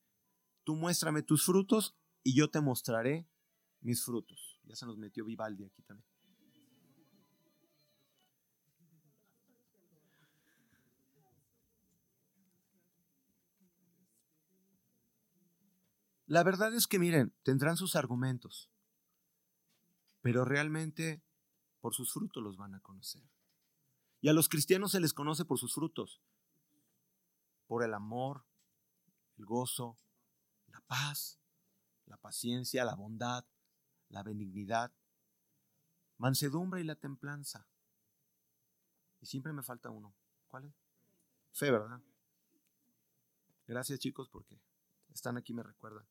Tú 0.63 0.77
muéstrame 0.77 1.23
tus 1.23 1.43
frutos 1.45 1.93
y 2.23 2.33
yo 2.37 2.49
te 2.49 2.61
mostraré 2.61 3.27
mis 3.81 4.01
frutos. 4.01 4.61
Ya 4.63 4.77
se 4.77 4.85
nos 4.85 4.97
metió 4.97 5.25
Vivaldi 5.25 5.65
aquí 5.65 5.81
también. 5.81 6.07
La 16.27 16.43
verdad 16.43 16.73
es 16.73 16.87
que 16.87 16.97
miren, 16.97 17.35
tendrán 17.43 17.75
sus 17.75 17.97
argumentos, 17.97 18.71
pero 20.21 20.45
realmente 20.45 21.21
por 21.83 21.93
sus 21.93 22.13
frutos 22.13 22.41
los 22.41 22.55
van 22.55 22.73
a 22.75 22.79
conocer. 22.79 23.21
Y 24.21 24.29
a 24.29 24.33
los 24.33 24.47
cristianos 24.47 24.93
se 24.93 25.01
les 25.01 25.11
conoce 25.11 25.43
por 25.43 25.59
sus 25.59 25.73
frutos, 25.73 26.21
por 27.67 27.83
el 27.83 27.93
amor, 27.93 28.45
el 29.37 29.43
gozo, 29.43 29.97
paz, 30.87 31.41
la 32.05 32.15
paciencia, 32.15 32.85
la 32.85 32.95
bondad, 32.95 33.43
la 34.07 34.23
benignidad, 34.23 34.93
mansedumbre 36.17 36.79
y 36.79 36.85
la 36.85 36.95
templanza. 36.95 37.67
Y 39.19 39.25
siempre 39.25 39.51
me 39.51 39.61
falta 39.61 39.89
uno. 39.89 40.15
¿Cuál 40.47 40.63
es? 40.63 40.73
Fe, 41.51 41.69
¿verdad? 41.69 42.01
Gracias 43.67 43.99
chicos 43.99 44.29
porque 44.29 44.57
están 45.13 45.35
aquí, 45.35 45.53
me 45.53 45.63
recuerdan. 45.63 46.05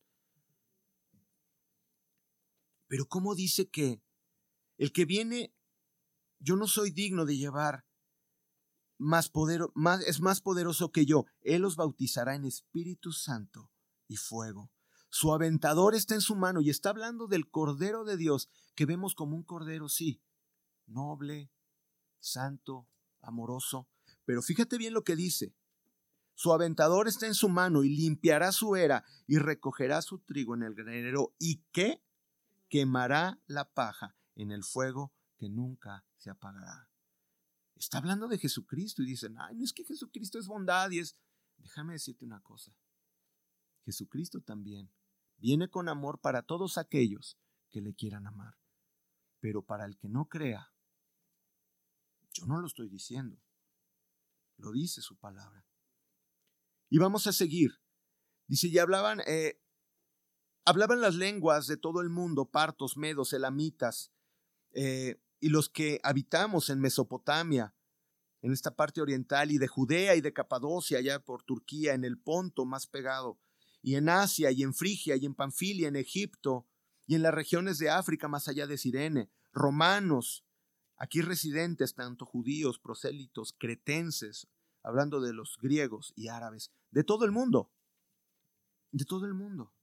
Pero 2.89 3.07
¿cómo 3.07 3.35
dice 3.35 3.70
que 3.70 4.03
el 4.77 4.93
que 4.93 5.07
viene, 5.07 5.55
yo 6.43 6.57
no 6.57 6.66
soy 6.66 6.90
digno 6.90 7.24
de 7.24 7.36
llevar 7.36 7.84
más 8.99 9.28
poder, 9.28 9.62
es 10.07 10.20
más 10.20 10.40
poderoso 10.40 10.93
que 10.93 11.07
yo. 11.07 11.26
Él 11.40 11.62
los 11.62 11.76
bautizará 11.76 12.34
en 12.34 12.45
Espíritu 12.45 13.12
Santo 13.12 13.70
y 14.09 14.16
fuego. 14.16 14.70
Su 15.09 15.32
aventador 15.32 15.95
está 15.95 16.14
en 16.14 16.20
su 16.20 16.36
mano 16.36 16.61
y 16.61 16.70
está 16.70 16.90
hablando 16.90 17.26
del 17.26 17.51
Cordero 17.51 18.05
de 18.05 18.16
Dios, 18.16 18.49
que 18.74 18.86
vemos 18.86 19.14
como 19.14 19.36
un 19.36 19.43
Cordero, 19.43 19.88
sí, 19.88 20.22
noble, 20.86 21.51
santo, 22.18 22.88
amoroso. 23.20 23.88
Pero 24.24 24.43
fíjate 24.43 24.78
bien 24.78 24.95
lo 24.95 25.05
que 25.05 25.16
dice. 25.16 25.55
Su 26.34 26.53
aventador 26.53 27.09
está 27.09 27.26
en 27.26 27.34
su 27.34 27.49
mano 27.49 27.84
y 27.84 27.90
limpiará 27.90 28.53
su 28.53 28.74
era 28.74 29.05
y 29.26 29.38
recogerá 29.38 30.01
su 30.01 30.18
trigo 30.20 30.55
en 30.55 30.62
el 30.62 30.74
granero. 30.74 31.34
¿Y 31.38 31.62
qué? 31.72 32.03
quemará 32.72 33.38
la 33.49 33.70
paja 33.70 34.16
en 34.34 34.51
el 34.51 34.64
fuego 34.64 35.12
que 35.36 35.51
nunca 35.51 36.07
se 36.23 36.31
apagará. 36.31 36.89
Está 37.75 37.99
hablando 37.99 38.29
de 38.29 38.39
Jesucristo 38.39 39.03
y 39.03 39.07
dicen, 39.07 39.37
ay, 39.39 39.57
no 39.57 39.64
es 39.64 39.73
que 39.73 39.85
Jesucristo 39.85 40.39
es 40.39 40.47
bondad 40.47 40.91
y 40.91 41.01
es... 41.01 41.16
Déjame 41.57 41.95
decirte 41.95 42.25
una 42.25 42.41
cosa. 42.41 42.77
Jesucristo 43.85 44.41
también 44.41 44.93
viene 45.37 45.68
con 45.68 45.89
amor 45.89 46.20
para 46.20 46.43
todos 46.43 46.79
aquellos 46.79 47.39
que 47.70 47.81
le 47.81 47.95
quieran 47.95 48.27
amar. 48.27 48.57
Pero 49.41 49.64
para 49.64 49.85
el 49.85 49.97
que 49.97 50.09
no 50.09 50.29
crea, 50.29 50.73
yo 52.33 52.47
no 52.47 52.61
lo 52.61 52.66
estoy 52.66 52.89
diciendo. 52.89 53.43
Lo 54.57 54.73
dice 54.73 55.03
su 55.03 55.16
palabra. 55.16 55.66
Y 56.89 56.99
vamos 56.99 57.27
a 57.27 57.33
seguir. 57.33 57.81
Dice, 58.47 58.70
ya 58.70 58.83
hablaban, 58.83 59.20
eh, 59.27 59.62
Hablaban 60.64 61.01
las 61.01 61.16
lenguas 61.16 61.66
de 61.66 61.77
todo 61.77 62.01
el 62.01 62.09
mundo, 62.09 62.49
partos, 62.51 62.97
medos, 62.97 63.33
elamitas, 63.33 64.12
eh, 64.75 65.20
y 65.43 65.49
los 65.49 65.68
que 65.68 65.99
habitamos 66.05 66.70
en 66.70 66.78
Mesopotamia, 66.78 67.74
en 68.43 68.53
esta 68.53 68.76
parte 68.76 69.01
oriental, 69.01 69.51
y 69.51 69.59
de 69.59 69.66
Judea 69.66 70.14
y 70.14 70.20
de 70.20 70.32
Capadocia, 70.32 70.99
allá 70.99 71.18
por 71.18 71.43
Turquía, 71.43 71.95
en 71.95 72.05
el 72.05 72.16
Ponto 72.16 72.64
más 72.64 72.86
pegado, 72.86 73.40
y 73.82 73.97
en 73.97 74.09
Asia, 74.09 74.53
y 74.53 74.62
en 74.62 74.72
Frigia, 74.72 75.16
y 75.16 75.26
en 75.26 75.34
Panfilia, 75.34 75.88
en 75.88 75.97
Egipto, 75.97 76.68
y 77.09 77.16
en 77.16 77.22
las 77.22 77.34
regiones 77.34 77.78
de 77.78 77.90
África 77.90 78.28
más 78.28 78.47
allá 78.47 78.68
de 78.68 78.78
Sirene, 78.78 79.32
romanos, 79.53 80.45
aquí 80.97 81.22
residentes, 81.22 81.97
tanto 81.97 82.24
judíos, 82.24 82.78
prosélitos, 82.78 83.53
cretenses, 83.59 84.47
hablando 84.84 85.20
de 85.20 85.32
los 85.32 85.59
griegos 85.61 86.12
y 86.14 86.28
árabes, 86.28 86.70
de 86.93 87.03
todo 87.03 87.24
el 87.24 87.32
mundo, 87.32 87.72
de 88.93 89.05
todo 89.05 89.26
el 89.26 89.34
mundo. 89.34 89.74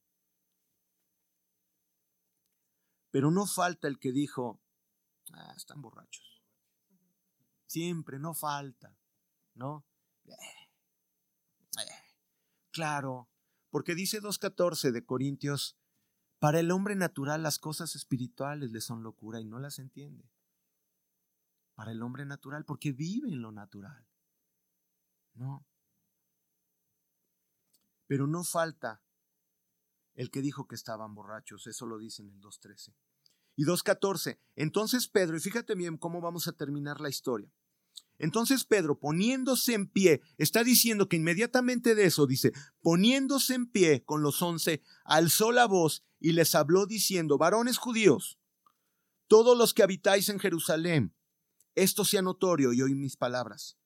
Pero 3.12 3.30
no 3.30 3.45
falta 3.45 3.89
el 3.89 3.99
que 3.99 4.14
dijo, 4.14 4.62
ah, 5.34 5.54
están 5.56 5.82
borrachos. 5.82 6.44
Siempre, 7.66 8.20
no 8.20 8.34
falta, 8.34 8.98
¿no? 9.54 9.86
Eh, 10.26 10.32
eh. 10.32 12.04
Claro, 12.72 13.30
porque 13.70 13.96
dice 13.96 14.22
2.14 14.22 14.92
de 14.92 15.06
Corintios, 15.06 15.78
para 16.40 16.60
el 16.60 16.72
hombre 16.72 16.96
natural 16.96 17.44
las 17.44 17.60
cosas 17.60 17.96
espirituales 17.96 18.72
le 18.72 18.82
son 18.82 19.04
locura 19.04 19.42
y 19.42 19.46
no 19.46 19.60
las 19.60 19.80
entiende. 19.80 20.32
Para 21.76 21.92
el 21.92 22.02
hombre 22.02 22.26
natural, 22.26 22.66
porque 22.66 22.92
vive 22.92 23.30
en 23.30 23.42
lo 23.42 23.52
natural. 23.52 24.08
¿No? 25.34 25.66
Pero 28.08 28.26
no 28.26 28.44
falta 28.44 29.04
el 30.16 30.32
que 30.32 30.42
dijo 30.42 30.68
que 30.68 30.76
estaban 30.76 31.14
borrachos, 31.14 31.68
eso 31.68 31.86
lo 31.86 31.98
dice 31.98 32.24
en 32.24 32.30
el 32.30 32.42
2.13. 32.42 32.96
Y 33.60 33.66
2.14, 33.66 34.39
entonces 34.55 35.10
Pedro, 35.10 35.36
y 35.36 35.41
fíjate 35.41 35.76
bien 35.76 35.97
cómo 35.97 36.22
vamos 36.22 36.47
a 36.47 36.53
terminar 36.53 37.01
la 37.01 37.10
historia. 37.10 37.51
Entonces 38.18 38.64
Pedro, 38.64 38.97
poniéndose 39.01 39.74
en 39.74 39.89
pie, 39.89 40.22
está 40.38 40.64
diciendo 40.64 41.10
que 41.10 41.18
inmediatamente 41.18 41.93
de 41.93 42.05
eso, 42.05 42.26
dice, 42.26 42.53
poniéndose 42.82 43.55
en 43.55 43.70
pie 43.70 44.05
con 44.05 44.22
los 44.22 44.41
once, 44.41 44.82
alzó 45.03 45.51
la 45.51 45.66
voz 45.66 46.05
y 46.22 46.32
les 46.32 46.55
habló 46.55 46.86
diciendo, 46.86 47.38
varones 47.38 47.78
judíos, 47.78 48.39
todos 49.28 49.57
los 49.57 49.74
que 49.74 49.84
habitáis 49.84 50.30
en 50.30 50.39
Jerusalén, 50.39 51.14
esto 51.76 52.05
sea 52.05 52.22
notorio 52.22 52.72
y 52.72 52.82
oí 52.82 52.95
mis 52.95 53.18
palabras. 53.18 53.78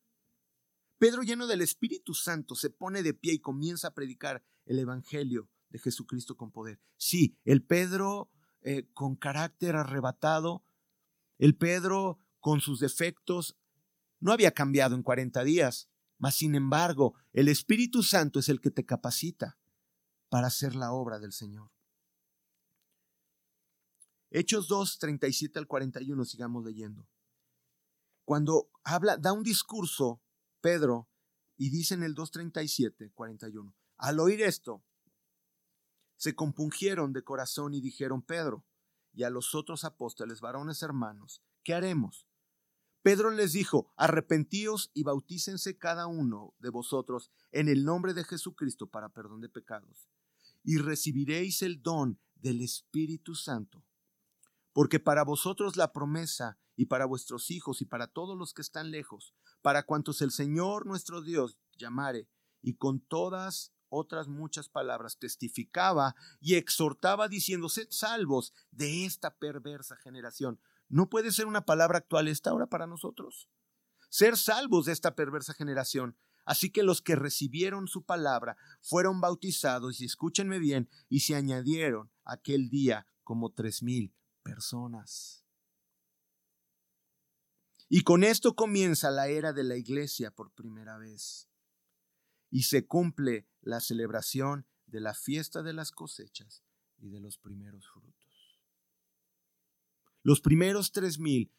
Pedro, 1.00 1.24
lleno 1.24 1.48
del 1.48 1.62
Espíritu 1.62 2.14
Santo, 2.14 2.54
se 2.54 2.70
pone 2.70 3.02
de 3.02 3.16
pie 3.16 3.34
y 3.34 3.40
comienza 3.40 3.88
a 3.88 3.96
predicar 3.96 4.46
el 4.68 4.78
Evangelio 4.78 5.50
de 5.70 5.80
Jesucristo 5.80 6.38
con 6.38 6.52
poder. 6.52 6.80
Sí, 6.96 7.40
el 7.44 7.66
Pedro 7.66 8.30
eh, 8.64 8.88
con 8.94 9.16
carácter 9.16 9.76
arrebatado, 9.76 10.64
el 11.38 11.56
Pedro 11.56 12.20
con 12.40 12.62
sus 12.62 12.80
defectos, 12.80 13.58
no 14.20 14.32
había 14.32 14.52
cambiado 14.52 14.96
en 14.96 15.04
40 15.04 15.44
días, 15.44 15.90
mas 16.18 16.36
sin 16.36 16.56
embargo, 16.56 17.16
el 17.34 17.48
Espíritu 17.48 18.04
Santo 18.04 18.40
es 18.40 18.50
el 18.50 18.62
que 18.62 18.72
te 18.72 18.86
capacita 18.86 19.58
para 20.30 20.48
hacer 20.48 20.76
la 20.76 20.94
obra 20.94 21.20
del 21.20 21.34
Señor. 21.34 21.72
Hechos 24.32 24.68
2, 24.68 24.98
37 24.98 25.60
al 25.60 25.68
41, 25.68 26.26
sigamos 26.26 26.64
leyendo. 26.64 27.08
Cuando 28.26 28.72
habla, 28.84 29.18
da 29.18 29.32
un 29.32 29.44
discurso, 29.44 30.22
Pedro, 30.62 31.10
y 31.58 31.70
dice 31.70 31.94
en 31.94 32.04
el 32.04 32.16
2.37, 32.16 33.12
41, 33.14 33.76
al 33.98 34.20
oír 34.20 34.42
esto, 34.42 34.84
se 36.18 36.36
compungieron 36.36 37.14
de 37.14 37.24
corazón 37.24 37.74
y 37.74 37.82
dijeron, 37.82 38.22
Pedro, 38.22 38.66
y 39.14 39.24
a 39.24 39.30
los 39.30 39.56
otros 39.56 39.84
apóstoles, 39.84 40.42
varones 40.42 40.82
hermanos, 40.82 41.44
¿qué 41.64 41.74
haremos? 41.74 42.28
Pedro 43.04 43.32
les 43.32 43.52
dijo, 43.52 43.94
arrepentíos 43.98 44.90
y 44.94 45.04
bautícense 45.04 45.78
cada 45.78 46.08
uno 46.08 46.56
de 46.60 46.70
vosotros 46.70 47.32
en 47.52 47.68
el 47.68 47.84
nombre 47.84 48.14
de 48.14 48.24
Jesucristo 48.24 48.88
para 48.88 49.10
perdón 49.10 49.42
de 49.42 49.50
pecados, 49.50 50.10
y 50.64 50.78
recibiréis 50.78 51.62
el 51.62 51.82
don 51.82 52.20
del 52.36 52.62
Espíritu 52.62 53.36
Santo. 53.36 53.84
Porque 54.72 55.00
para 55.00 55.24
vosotros 55.24 55.76
la 55.76 55.92
promesa, 55.92 56.58
y 56.76 56.86
para 56.86 57.06
vuestros 57.06 57.52
hijos, 57.52 57.82
y 57.82 57.86
para 57.86 58.08
todos 58.08 58.38
los 58.38 58.54
que 58.54 58.62
están 58.62 58.90
lejos, 58.90 59.36
para 59.62 59.84
cuantos 59.84 60.22
el 60.22 60.32
Señor 60.32 60.86
nuestro 60.86 61.22
Dios 61.22 61.58
llamare, 61.78 62.30
y 62.62 62.76
con 62.76 63.02
todas 63.02 63.74
otras 63.94 64.28
muchas 64.28 64.70
palabras, 64.70 65.18
testificaba 65.18 66.16
y 66.42 66.56
exhortaba 66.56 67.28
diciendo, 67.28 67.70
sed 67.70 67.88
salvos 67.90 68.54
de 68.72 69.06
esta 69.06 69.38
perversa 69.38 69.96
generación. 69.98 70.60
¿No 70.90 71.10
puede 71.10 71.32
ser 71.32 71.46
una 71.46 71.66
palabra 71.66 72.00
actual 72.00 72.28
esta 72.28 72.50
ahora 72.50 72.68
para 72.68 72.88
nosotros? 72.88 73.50
Ser 74.10 74.38
salvos 74.38 74.86
de 74.86 74.94
esta 74.94 75.16
perversa 75.16 75.54
generación. 75.54 76.18
Así 76.46 76.72
que 76.72 76.84
los 76.84 77.02
que 77.02 77.16
recibieron 77.16 77.88
su 77.88 78.04
palabra 78.04 78.58
fueron 78.82 79.22
bautizados, 79.22 80.02
y 80.02 80.06
escúchenme 80.06 80.60
bien, 80.60 80.90
y 81.08 81.22
se 81.22 81.36
añadieron 81.36 82.12
aquel 82.26 82.70
día 82.70 83.08
como 83.24 83.54
tres 83.54 83.82
mil 83.82 84.14
personas. 84.44 85.46
Y 87.88 88.02
con 88.02 88.24
esto 88.24 88.56
comienza 88.56 89.12
la 89.12 89.28
era 89.28 89.54
de 89.54 89.64
la 89.64 89.78
iglesia 89.78 90.32
por 90.32 90.52
primera 90.52 90.98
vez 90.98 91.48
y 92.54 92.64
se 92.64 92.86
cumple 92.86 93.48
la 93.64 93.80
celebración 93.80 94.68
de 94.86 95.00
la 95.00 95.14
fiesta 95.14 95.64
de 95.64 95.74
las 95.74 95.92
cosechas 95.92 96.64
y 96.98 97.10
de 97.10 97.20
los 97.20 97.38
primeros 97.38 97.88
frutos. 97.90 98.60
Los 100.22 100.42
primeros 100.42 100.92
tres 100.92 101.20
mil 101.20 101.52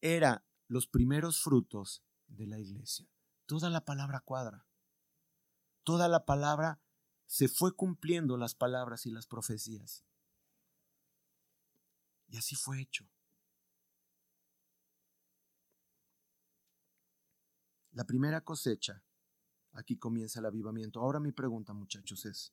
eran 0.00 0.44
los 0.68 0.86
primeros 0.86 1.40
frutos 1.40 2.02
de 2.26 2.46
la 2.46 2.58
iglesia. 2.58 3.08
Toda 3.46 3.70
la 3.70 3.84
palabra 3.84 4.20
cuadra. 4.20 4.66
Toda 5.84 6.08
la 6.08 6.24
palabra 6.24 6.80
se 7.26 7.48
fue 7.48 7.74
cumpliendo 7.74 8.36
las 8.36 8.54
palabras 8.54 9.06
y 9.06 9.10
las 9.10 9.26
profecías. 9.26 10.04
Y 12.28 12.36
así 12.36 12.54
fue 12.54 12.80
hecho. 12.80 13.08
La 17.92 18.04
primera 18.04 18.40
cosecha 18.42 19.02
Aquí 19.72 19.96
comienza 19.96 20.40
el 20.40 20.46
avivamiento. 20.46 21.00
Ahora 21.00 21.18
mi 21.18 21.32
pregunta, 21.32 21.72
muchachos, 21.72 22.26
es, 22.26 22.52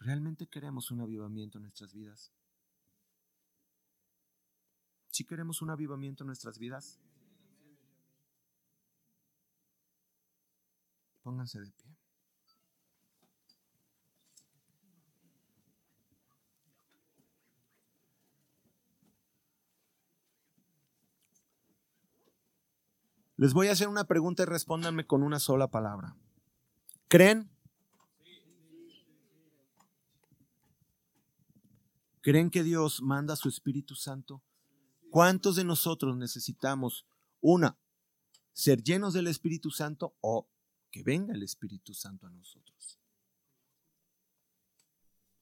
¿realmente 0.00 0.46
queremos 0.48 0.90
un 0.90 1.00
avivamiento 1.00 1.58
en 1.58 1.62
nuestras 1.62 1.92
vidas? 1.92 2.32
¿Si 5.10 5.22
¿Sí 5.22 5.24
queremos 5.24 5.62
un 5.62 5.70
avivamiento 5.70 6.24
en 6.24 6.26
nuestras 6.26 6.58
vidas? 6.58 6.98
Pónganse 11.22 11.60
de 11.60 11.70
pie. 11.70 11.96
Les 23.36 23.52
voy 23.52 23.68
a 23.68 23.72
hacer 23.72 23.88
una 23.88 24.04
pregunta 24.04 24.42
y 24.42 24.46
respóndanme 24.46 25.06
con 25.06 25.22
una 25.22 25.40
sola 25.40 25.68
palabra. 25.68 26.16
¿Creen? 27.14 27.48
¿Creen 32.22 32.50
que 32.50 32.64
Dios 32.64 33.02
manda 33.02 33.36
su 33.36 33.48
Espíritu 33.48 33.94
Santo? 33.94 34.42
¿Cuántos 35.10 35.54
de 35.54 35.62
nosotros 35.62 36.16
necesitamos, 36.16 37.06
una, 37.40 37.78
ser 38.52 38.82
llenos 38.82 39.14
del 39.14 39.28
Espíritu 39.28 39.70
Santo 39.70 40.16
o 40.22 40.48
que 40.90 41.04
venga 41.04 41.34
el 41.34 41.44
Espíritu 41.44 41.94
Santo 41.94 42.26
a 42.26 42.30
nosotros? 42.30 42.98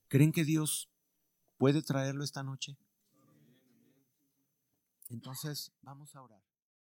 ¿Creen 0.09 0.31
que 0.31 0.43
Dios 0.43 0.91
puede 1.57 1.81
traerlo 1.81 2.23
esta 2.23 2.43
noche? 2.43 2.77
Entonces, 5.09 5.71
vamos 5.81 6.15
a 6.15 6.21
orar. 6.21 6.52